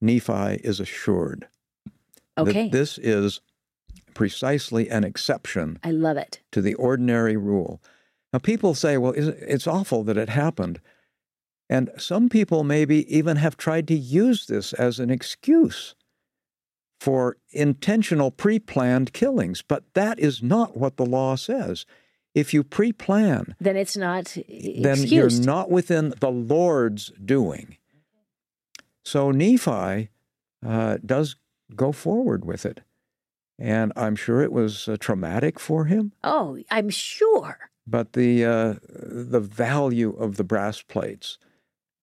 [0.00, 1.46] Nephi is assured
[2.38, 2.64] Okay.
[2.64, 3.40] that this is
[4.14, 6.40] precisely an exception I love it.
[6.52, 7.80] to the ordinary rule.
[8.32, 10.80] Now, people say, well, it's awful that it happened.
[11.68, 15.94] And some people maybe even have tried to use this as an excuse
[16.98, 19.62] for intentional pre planned killings.
[19.62, 21.86] But that is not what the law says.
[22.34, 27.76] If you pre plan, Then it's not then you're not within the Lord's doing.
[29.04, 30.10] So Nephi
[30.64, 31.36] uh, does
[31.74, 32.82] go forward with it.
[33.58, 37.69] And I'm sure it was uh, traumatic for him, oh, I'm sure.
[37.90, 41.38] But the, uh, the value of the brass plates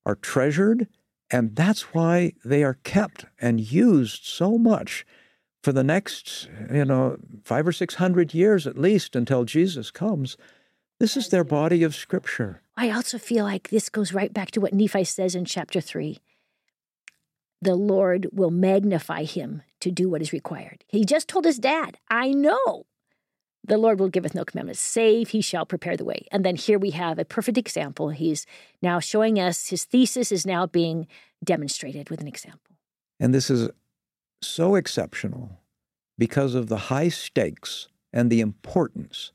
[0.05, 0.87] are treasured,
[1.31, 5.05] and that's why they are kept and used so much
[5.63, 10.37] for the next, you know, five or six hundred years at least until Jesus comes.
[10.99, 12.61] This is their body of Scripture.
[12.77, 16.19] I also feel like this goes right back to what Nephi says in chapter three.
[17.61, 20.85] The Lord will magnify him to do what is required.
[20.87, 22.85] He just told his dad, I know.
[23.67, 26.25] The Lord will giveth no commandments, save he shall prepare the way.
[26.31, 28.09] And then here we have a perfect example.
[28.09, 28.45] He's
[28.81, 31.07] now showing us his thesis is now being
[31.43, 32.75] demonstrated with an example.
[33.19, 33.69] And this is
[34.41, 35.59] so exceptional
[36.17, 39.33] because of the high stakes and the importance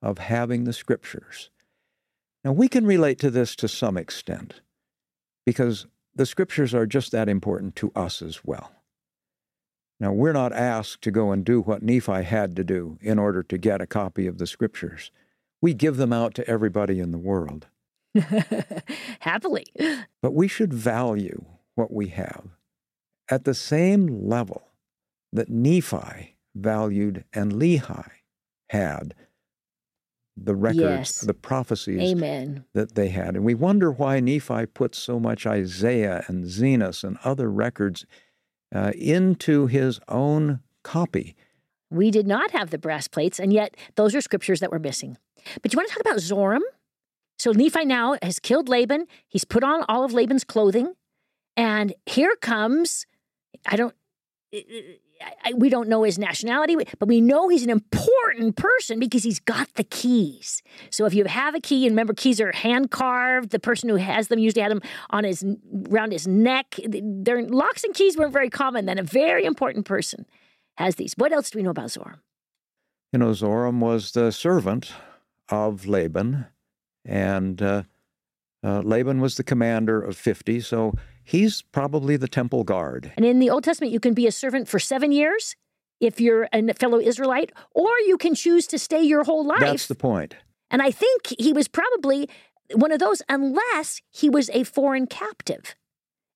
[0.00, 1.50] of having the scriptures.
[2.44, 4.62] Now, we can relate to this to some extent
[5.44, 8.72] because the scriptures are just that important to us as well.
[10.02, 13.44] Now, we're not asked to go and do what Nephi had to do in order
[13.44, 15.12] to get a copy of the scriptures.
[15.60, 17.68] We give them out to everybody in the world.
[19.20, 19.64] Happily.
[20.20, 21.44] But we should value
[21.76, 22.48] what we have
[23.30, 24.64] at the same level
[25.32, 28.10] that Nephi valued and Lehi
[28.70, 29.14] had
[30.36, 31.20] the records, Yes.
[31.20, 32.64] the prophecies Amen.
[32.74, 33.36] that they had.
[33.36, 38.04] And we wonder why Nephi put so much Isaiah and Zenos and other records
[38.74, 41.34] uh, into his own copy.
[41.90, 45.18] We did not have the brass plates, and yet those are scriptures that were missing.
[45.60, 46.60] But you want to talk about Zoram?
[47.38, 49.06] So Nephi now has killed Laban.
[49.28, 50.94] He's put on all of Laban's clothing.
[51.56, 53.04] And here comes,
[53.66, 53.94] I don't,
[55.44, 59.40] I- we don't know his nationality, but we know he's an important person because he's
[59.40, 60.62] got the keys.
[60.90, 63.50] So if you have a key, and remember, keys are hand carved.
[63.50, 64.80] The person who has them usually had them
[65.10, 65.44] on his
[65.90, 66.76] around his neck.
[66.86, 68.86] Their locks and keys weren't very common.
[68.86, 70.26] Then a very important person
[70.76, 71.14] has these.
[71.16, 72.20] What else do we know about Zoram?
[73.12, 74.92] You know, Zoram was the servant
[75.50, 76.46] of Laban,
[77.04, 77.82] and uh,
[78.64, 83.12] uh, Laban was the commander of 50, so he's probably the temple guard.
[83.16, 85.56] And in the Old Testament, you can be a servant for seven years
[86.00, 89.60] if you're a fellow Israelite, or you can choose to stay your whole life.
[89.60, 90.34] That's the point.
[90.70, 92.28] And I think he was probably
[92.74, 95.76] one of those, unless he was a foreign captive.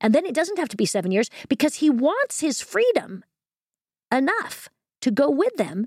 [0.00, 3.24] And then it doesn't have to be seven years because he wants his freedom
[4.12, 4.68] enough
[5.00, 5.86] to go with them.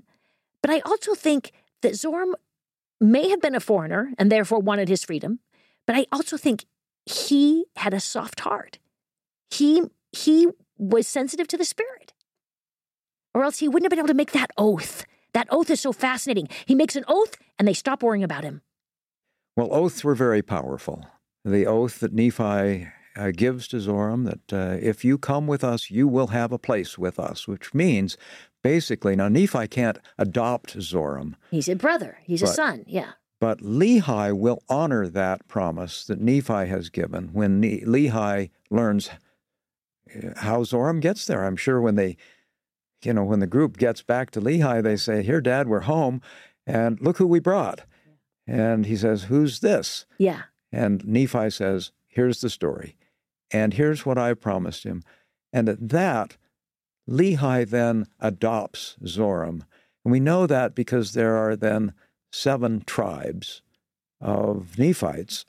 [0.62, 2.32] But I also think that Zoram
[3.00, 5.38] may have been a foreigner and therefore wanted his freedom.
[5.86, 6.66] But I also think
[7.06, 8.78] he had a soft heart.
[9.50, 9.82] He
[10.12, 12.12] he was sensitive to the spirit.
[13.34, 15.04] Or else he wouldn't have been able to make that oath.
[15.34, 16.48] That oath is so fascinating.
[16.66, 18.62] He makes an oath and they stop worrying about him.
[19.56, 21.06] Well, oaths were very powerful.
[21.44, 25.90] The oath that Nephi uh, gives to Zoram that uh, if you come with us,
[25.90, 28.16] you will have a place with us, which means
[28.62, 32.18] basically, now Nephi can't adopt Zoram, He's a brother.
[32.24, 32.84] He's a son.
[32.86, 33.12] Yeah.
[33.40, 39.10] but Lehi will honor that promise that Nephi has given when ne- Lehi learns
[40.36, 41.44] how Zoram gets there.
[41.44, 42.16] I'm sure when they,
[43.02, 46.20] you know, when the group gets back to Lehi, they say, Here, Dad, we're home,
[46.66, 47.82] and look who we brought.
[48.46, 50.06] And he says, Who's this?
[50.18, 50.42] Yeah.
[50.72, 52.96] And Nephi says, Here's the story.
[53.52, 55.02] And here's what I promised him.
[55.52, 56.36] And at that,
[57.08, 59.62] Lehi then adopts Zoram.
[60.04, 61.92] And we know that because there are then
[62.32, 63.62] seven tribes
[64.20, 65.46] of Nephites.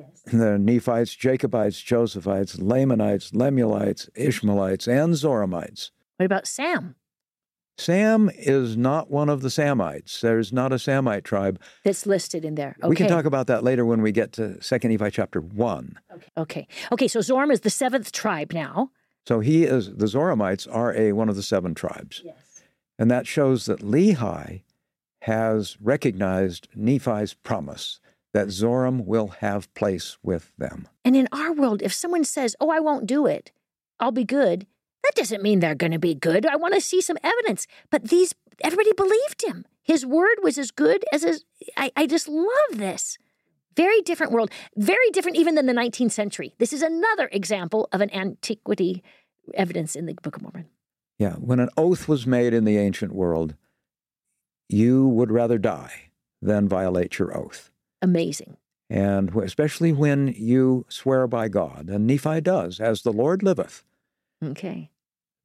[0.00, 0.22] Yes.
[0.32, 5.90] The Nephites, Jacobites, Josephites, Lamanites, Lemuelites, Ishmaelites, and Zoramites.
[6.16, 6.96] What about Sam
[7.80, 10.20] Sam is not one of the Samites.
[10.20, 11.58] There's not a Samite tribe.
[11.82, 12.76] that's listed in there?
[12.80, 12.88] Okay.
[12.88, 15.98] We can talk about that later when we get to 2nd Nephi chapter 1.
[16.36, 16.68] Okay.
[16.92, 17.08] Okay.
[17.08, 18.90] So Zoram is the seventh tribe now.
[19.26, 22.20] So he is the Zoramites are a one of the seven tribes.
[22.22, 22.62] Yes.
[22.98, 24.62] And that shows that Lehi
[25.22, 27.98] has recognized Nephi's promise
[28.32, 30.88] that Zoram will have place with them.
[31.04, 33.52] And in our world, if someone says, "Oh, I won't do it.
[33.98, 34.66] I'll be good,"
[35.02, 36.46] that doesn't mean they're going to be good.
[36.46, 37.66] I want to see some evidence.
[37.90, 39.64] But these, everybody believed him.
[39.82, 41.44] His word was as good as his.
[41.76, 43.18] I, I just love this.
[43.76, 44.50] Very different world.
[44.76, 46.54] Very different even than the 19th century.
[46.58, 49.02] This is another example of an antiquity
[49.54, 50.66] evidence in the Book of Mormon.
[51.18, 51.34] Yeah.
[51.34, 53.54] When an oath was made in the ancient world,
[54.68, 56.10] you would rather die
[56.42, 57.69] than violate your oath.
[58.02, 58.56] Amazing.
[58.88, 63.84] And especially when you swear by God, and Nephi does, as the Lord liveth.
[64.42, 64.90] Okay.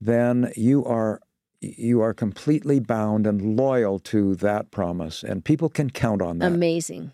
[0.02, 1.22] Then you are
[1.62, 6.52] you are completely bound and loyal to that promise, and people can count on that.
[6.52, 7.12] Amazing.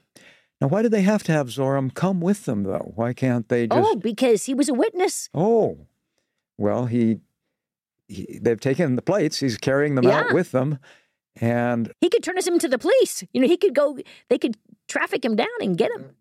[0.59, 2.91] Now, why do they have to have Zoram come with them, though?
[2.95, 3.89] Why can't they oh, just?
[3.91, 5.29] Oh, because he was a witness.
[5.33, 5.87] Oh,
[6.57, 7.17] well, he,
[8.07, 9.39] he they've taken the plates.
[9.39, 10.19] He's carrying them Yeah.
[10.19, 10.79] out with them,
[11.39, 13.23] and He could turn us into the police.
[13.33, 13.97] You know, he could go.
[14.29, 14.57] They could
[14.87, 16.15] traffic him down and get him.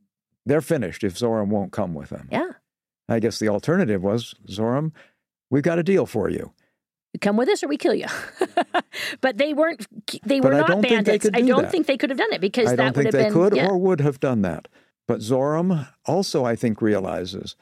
[0.46, 2.28] they're finished if Zoram won't come with them.
[2.30, 2.50] Yeah.
[3.08, 4.92] I guess the alternative was Zoram,
[5.50, 6.52] we've got a deal for you.
[7.12, 8.06] You come with us or we kill you.
[9.20, 9.84] but they weren't.
[10.24, 11.30] They But were I not don't think they bandits.
[11.34, 13.14] I do don't think they could have done it because I that don't think would
[13.14, 13.42] they have been.
[13.42, 13.66] could yeah.
[13.66, 14.68] or would have done that.
[15.08, 17.56] But Zoram also, I think, realizes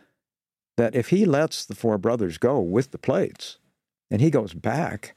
[0.77, 3.57] that if he lets the four brothers go with the plates,
[4.11, 5.15] and he goes back,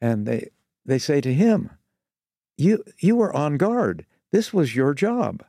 [0.00, 0.48] and they
[0.84, 1.70] they say to him,
[2.56, 4.06] "You you were on guard.
[4.32, 5.42] This was your job,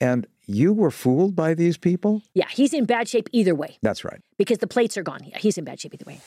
[0.00, 4.04] and you were fooled by these people." yeah, he's in bad shape either way That's
[4.04, 4.20] right.
[4.38, 5.20] because the plates are gone.
[5.24, 6.20] Yeah, he's in bad shape either way.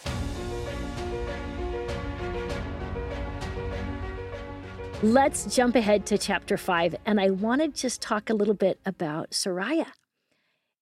[5.01, 8.79] Let's jump ahead to chapter five, and I want to just talk a little bit
[8.85, 9.87] about Sariah.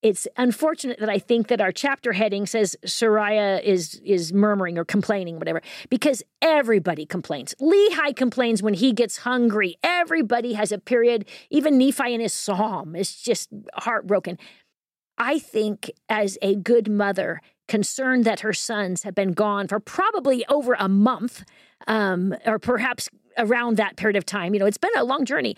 [0.04, 4.86] It's unfortunate that I think that our chapter heading says Sariah is is murmuring or
[4.86, 7.56] complaining, whatever, because everybody complains.
[7.60, 9.76] Lehi complains when he gets hungry.
[9.84, 11.28] Everybody has a period.
[11.50, 14.38] Even Nephi in his psalm is just heartbroken.
[15.18, 20.46] I think, as a good mother, concerned that her sons have been gone for probably
[20.46, 21.44] over a month,
[21.88, 24.54] um, or perhaps around that period of time.
[24.54, 25.56] You know, it's been a long journey.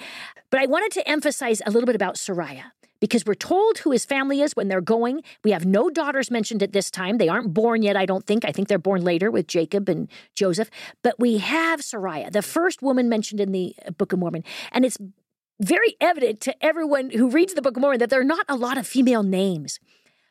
[0.49, 4.05] But I wanted to emphasize a little bit about Sariah because we're told who his
[4.05, 5.23] family is when they're going.
[5.43, 7.17] We have no daughters mentioned at this time.
[7.17, 8.45] They aren't born yet, I don't think.
[8.45, 10.69] I think they're born later with Jacob and Joseph.
[11.03, 14.43] But we have Sariah, the first woman mentioned in the uh, Book of Mormon.
[14.71, 14.97] And it's
[15.61, 18.55] very evident to everyone who reads the Book of Mormon that there are not a
[18.55, 19.79] lot of female names.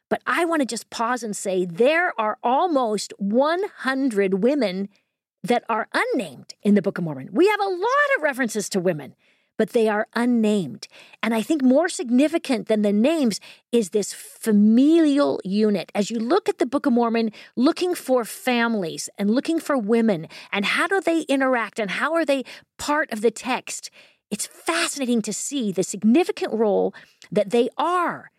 [0.09, 4.89] But I want to just pause and say there are almost 100 women
[5.43, 7.29] that are unnamed in the Book of Mormon.
[7.33, 9.15] We have a lot of references to women,
[9.59, 10.89] but they are unnamed.
[11.23, 13.41] And I think more significant than the names
[13.71, 15.93] is this familial unit.
[15.95, 20.29] As you look at the Book of Mormon, looking for families and looking for women
[20.51, 22.45] and how do they interact and how are they
[22.79, 23.91] part of the text,
[24.31, 26.95] it's fascinating to see the significant role
[27.31, 28.31] that they are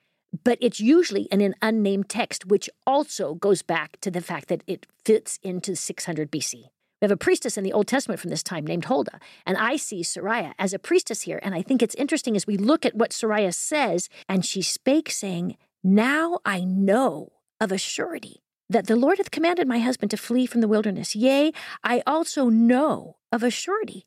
[0.44, 4.64] but it's usually in an unnamed text, which also goes back to the fact that
[4.68, 6.66] it fits into 600 BC.
[7.02, 9.78] We have a priestess in the Old Testament from this time named Huldah, and I
[9.78, 11.40] see Sariah as a priestess here.
[11.42, 15.10] And I think it's interesting as we look at what Sariah says, and she spake,
[15.10, 17.32] saying, Now I know
[17.62, 21.16] of a surety that the Lord hath commanded my husband to flee from the wilderness.
[21.16, 24.06] Yea, I also know of a surety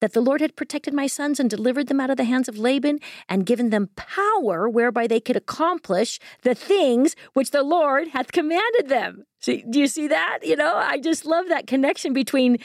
[0.00, 2.58] that the Lord had protected my sons and delivered them out of the hands of
[2.58, 2.98] Laban
[3.28, 8.88] and given them power whereby they could accomplish the things which the Lord hath commanded
[8.88, 9.24] them.
[9.40, 10.40] See, do you see that?
[10.42, 12.58] You know, I just love that connection between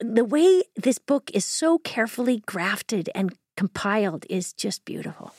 [0.00, 5.32] the way this book is so carefully grafted and compiled is just beautiful.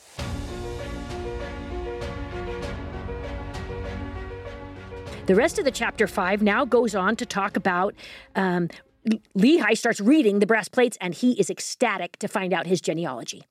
[5.26, 7.94] The rest of the chapter five now goes on to talk about
[8.36, 8.68] um,
[9.36, 13.42] Lehi starts reading the brass plates and he is ecstatic to find out his genealogy.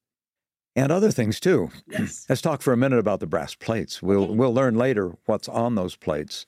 [0.75, 1.69] and other things too.
[2.29, 4.01] Let's talk for a minute about the brass plates.
[4.01, 6.45] We'll we'll learn later what's on those plates.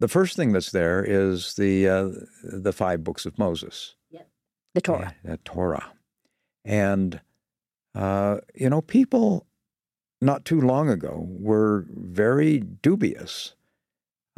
[0.00, 2.08] The first thing that's there is the uh,
[2.44, 4.28] the five books of Moses, Yep.
[4.74, 5.14] The Torah.
[5.28, 5.92] uh, Torah,
[6.64, 7.20] and
[7.96, 9.46] uh, you know people
[10.20, 13.54] not too long ago were very dubious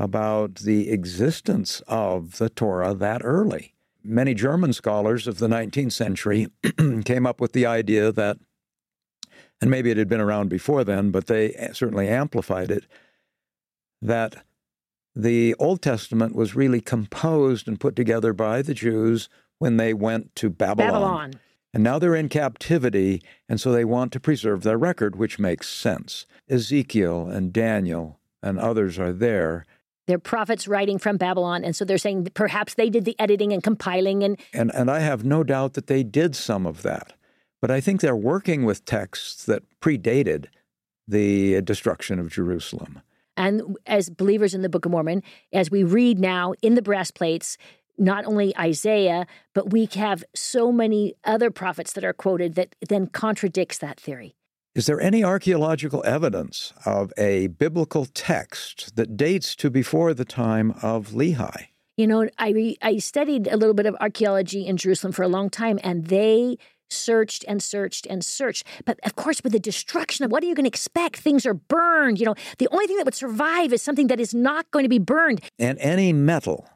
[0.00, 3.74] about the existence of the Torah that early.
[4.02, 6.48] Many German scholars of the 19th century
[7.04, 8.38] came up with the idea that
[9.60, 12.86] and maybe it had been around before then, but they certainly amplified it,
[14.00, 14.42] that
[15.14, 19.28] the Old Testament was really composed and put together by the Jews
[19.58, 20.92] when they went to Babylon.
[20.92, 21.32] Babylon.
[21.72, 25.68] And now they're in captivity, and so they want to preserve their record, which makes
[25.68, 26.26] sense.
[26.48, 29.66] Ezekiel and Daniel and others are there.
[30.06, 31.64] They're prophets writing from Babylon.
[31.64, 34.24] And so they're saying that perhaps they did the editing and compiling.
[34.24, 37.14] And And, and I have no doubt that they did some of that.
[37.60, 40.46] But I think they're working with texts that predated
[41.06, 43.02] the destruction of Jerusalem.
[43.36, 45.22] And as believers in the Book of Mormon,
[45.52, 47.56] as we read now in the brass plates,
[47.98, 53.06] not only Isaiah, but we have so many other prophets that are quoted that then
[53.06, 54.34] contradicts that theory.
[54.80, 60.70] Is there any archaeological evidence of a biblical text that dates to before the time
[60.80, 61.66] of Lehi?
[61.98, 65.28] You know, I re- I studied a little bit of archaeology in Jerusalem for a
[65.28, 66.56] long time, and they
[66.88, 68.66] searched and searched and searched.
[68.86, 71.18] But of course, with the destruction of what are you going to expect?
[71.18, 72.18] Things are burned.
[72.18, 74.88] You know, the only thing that would survive is something that is not going to
[74.88, 75.42] be burned.
[75.58, 76.66] And any metal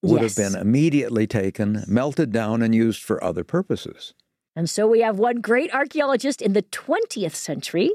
[0.00, 0.36] would Yes.
[0.36, 4.14] have been immediately taken, melted down, and used for other purposes.
[4.54, 7.90] And so we have one great archaeologist in the 20th century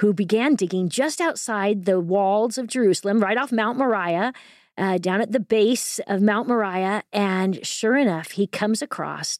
[0.00, 4.32] who began digging just outside the walls of Jerusalem, right off Mount Moriah,
[4.78, 7.02] uh, down at the base of Mount Moriah.
[7.12, 9.38] And sure enough, he comes across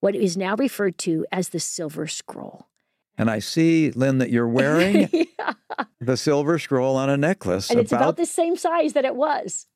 [0.00, 2.68] what is now referred to as the Silver Scroll.
[3.16, 5.52] And I see, Lynne, that you're wearing Yeah.
[6.00, 7.70] the silver scroll on a necklace.
[7.70, 9.66] And it's about the same size that it was.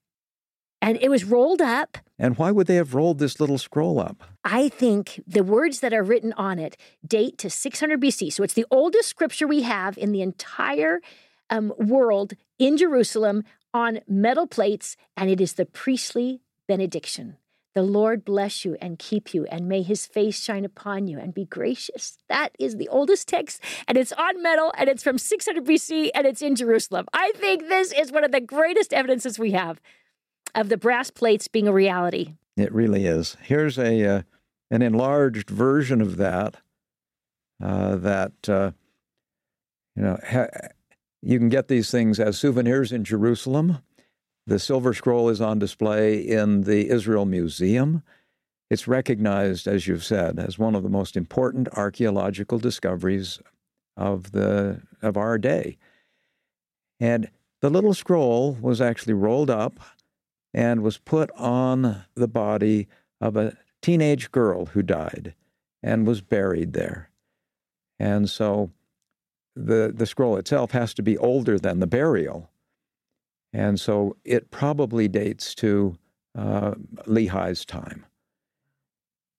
[0.81, 1.99] And it was rolled up.
[2.19, 4.23] and why would they have rolled this little scroll up?
[4.45, 6.77] I think the words that are written on it
[7.07, 8.33] date to 600 BC.
[8.33, 11.01] So it's the oldest scripture we have in the entire
[11.51, 17.37] um, world in Jerusalem on metal plates, and it is the priestly benediction.
[17.75, 21.33] The Lord bless you and keep you, and may his face shine upon you and
[21.33, 22.19] be gracious.
[22.29, 26.27] That is the oldest text, and it's on metal, and it's from 600 BC, and
[26.27, 27.07] it's in Jerusalem.
[27.13, 29.81] I think this is one of the greatest evidences we have
[30.55, 32.35] of the brass plates being a reality.
[32.57, 33.37] It really is.
[33.43, 34.23] Here's a uh,
[34.71, 36.57] an enlarged version of that.
[37.63, 38.71] Uh, that uh,
[39.97, 40.47] you know, ha-
[41.23, 43.79] you can get these things as souvenirs in Jerusalem.
[44.47, 48.03] The silver scroll is on display in the Israel Museum.
[48.71, 53.41] It's recognized, as you've said, as one of the most important archaeological discoveries
[53.97, 55.79] of the of our day.
[57.01, 57.31] And
[57.61, 59.81] the little scroll was actually rolled up
[60.55, 62.89] and was put on the body
[63.21, 65.35] of a teenage girl who died
[65.83, 67.11] and was buried there.
[67.99, 68.71] And so
[69.55, 72.51] the, the scroll itself has to be older than the burial.
[73.53, 75.97] And so it probably dates to
[76.37, 76.75] uh,
[77.07, 78.05] Lehi's time.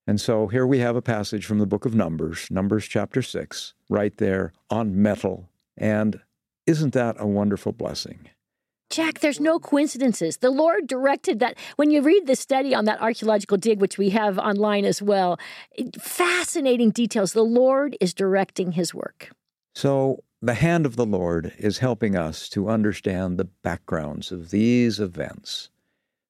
[0.08, 3.76] And so here we have a passage from the book of Numbers, Numbers chapter 6,
[3.90, 5.50] right there on metal.
[5.78, 6.20] And
[6.66, 8.30] isn't that a wonderful blessing?
[8.90, 10.38] Jack, there's no coincidences.
[10.38, 11.58] The Lord directed that.
[11.76, 15.38] When you read the study on that archaeological dig, which we have online as well,
[16.00, 17.34] fascinating details.
[17.34, 19.30] The Lord is directing his work.
[19.76, 25.00] So, the hand of the Lord is helping us to understand the backgrounds of these
[25.00, 25.70] events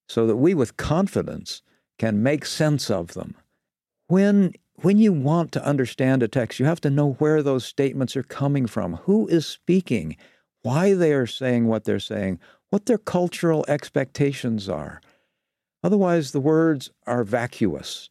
[0.10, 1.62] so that we, with confidence,
[2.00, 3.36] can make sense of them.
[4.08, 8.18] When, when you want to understand a text, you have to know where those statements
[8.18, 10.18] are coming from, who is speaking,
[10.62, 12.40] why they are saying what they're saying,
[12.70, 15.02] what their cultural expectations are.
[15.84, 18.10] Otherwise, the words are vacuous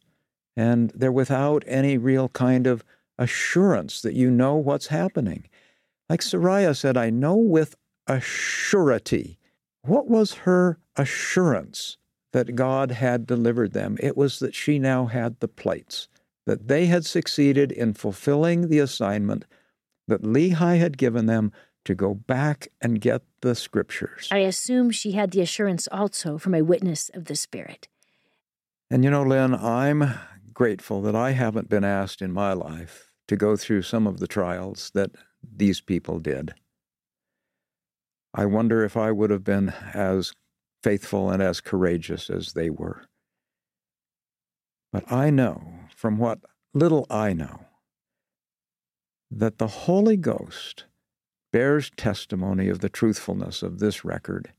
[0.57, 2.83] and they're without any real kind of
[3.17, 5.45] assurance that you know what's happening.
[6.09, 7.75] Like Sariah said, I know with
[8.07, 9.37] a surety.
[9.83, 11.97] What was her assurance
[12.33, 13.97] that God had delivered them?
[14.01, 16.07] It was that she now had the plates,
[16.45, 19.45] that they had succeeded in fulfilling the assignment
[20.07, 21.51] that Lehi had given them
[21.89, 24.27] to go back and get the scriptures.
[24.31, 27.87] I assume she had the assurance also from a witness of the Spirit.
[28.91, 30.13] And you know, Lynne, I'm
[30.53, 34.27] grateful that I haven't been asked in my life to go through some of the
[34.27, 35.09] trials that
[35.41, 36.53] these people did.
[38.35, 40.33] I wonder if I would have been as
[40.83, 43.05] faithful and as courageous as they were.
[44.93, 46.37] But I know, from what
[46.71, 47.65] little I know,
[49.31, 50.85] that the Holy Ghost
[51.51, 54.53] bears testimony of the truthfulness of this record.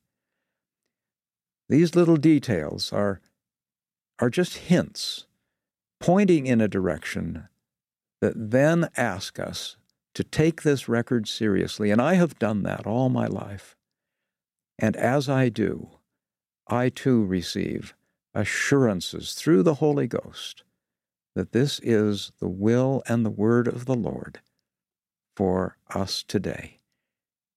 [1.68, 3.20] These little details are,
[4.18, 5.26] are just hints
[6.00, 7.48] pointing in a direction
[8.20, 9.76] that then ask us
[10.14, 11.90] to take this record seriously.
[11.90, 13.76] And I have done that all my life.
[14.78, 15.90] And as I do,
[16.66, 17.94] I too receive
[18.34, 20.64] assurances through the Holy Ghost
[21.34, 24.40] that this is the will and the word of the Lord
[25.36, 26.79] for us today.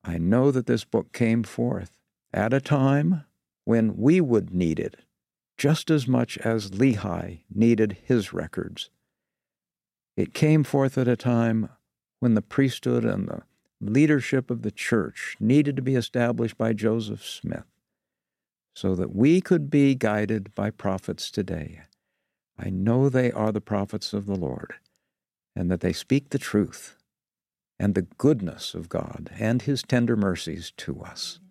[0.03, 1.97] I know that this book came forth
[2.33, 3.25] at a time
[3.65, 4.97] when we would need it
[5.57, 8.89] just as much as Lehi needed his records.
[10.17, 11.69] It came forth at a time
[12.19, 13.43] when the priesthood and the
[13.79, 17.65] leadership of the church needed to be established by Joseph Smith
[18.75, 21.81] so that we could be guided by prophets today.
[22.57, 24.75] I know they are the prophets of the Lord
[25.55, 26.95] and that they speak the truth
[27.83, 31.41] and the goodness of God and his tender mercies to us.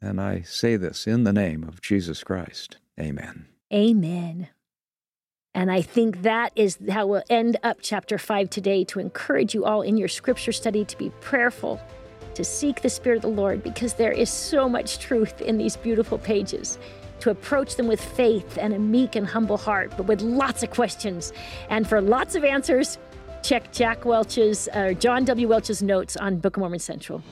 [0.00, 2.76] And I say this in the name of Jesus Christ.
[3.00, 3.46] Amen.
[3.74, 4.50] Amen.
[5.52, 9.64] And I think that is how we'll end up chapter five today to encourage you
[9.64, 11.80] all in your scripture study to be prayerful,
[12.34, 15.76] to seek the Spirit of the Lord, because there is so much truth in these
[15.76, 16.78] beautiful pages.
[17.18, 20.70] To approach them with faith and a meek and humble heart, but with lots of
[20.70, 21.32] questions.
[21.68, 22.98] And for lots of answers,
[23.42, 25.48] check Jack Welch's, uh, John W.
[25.48, 27.22] Welch's notes on Book of Mormon Central.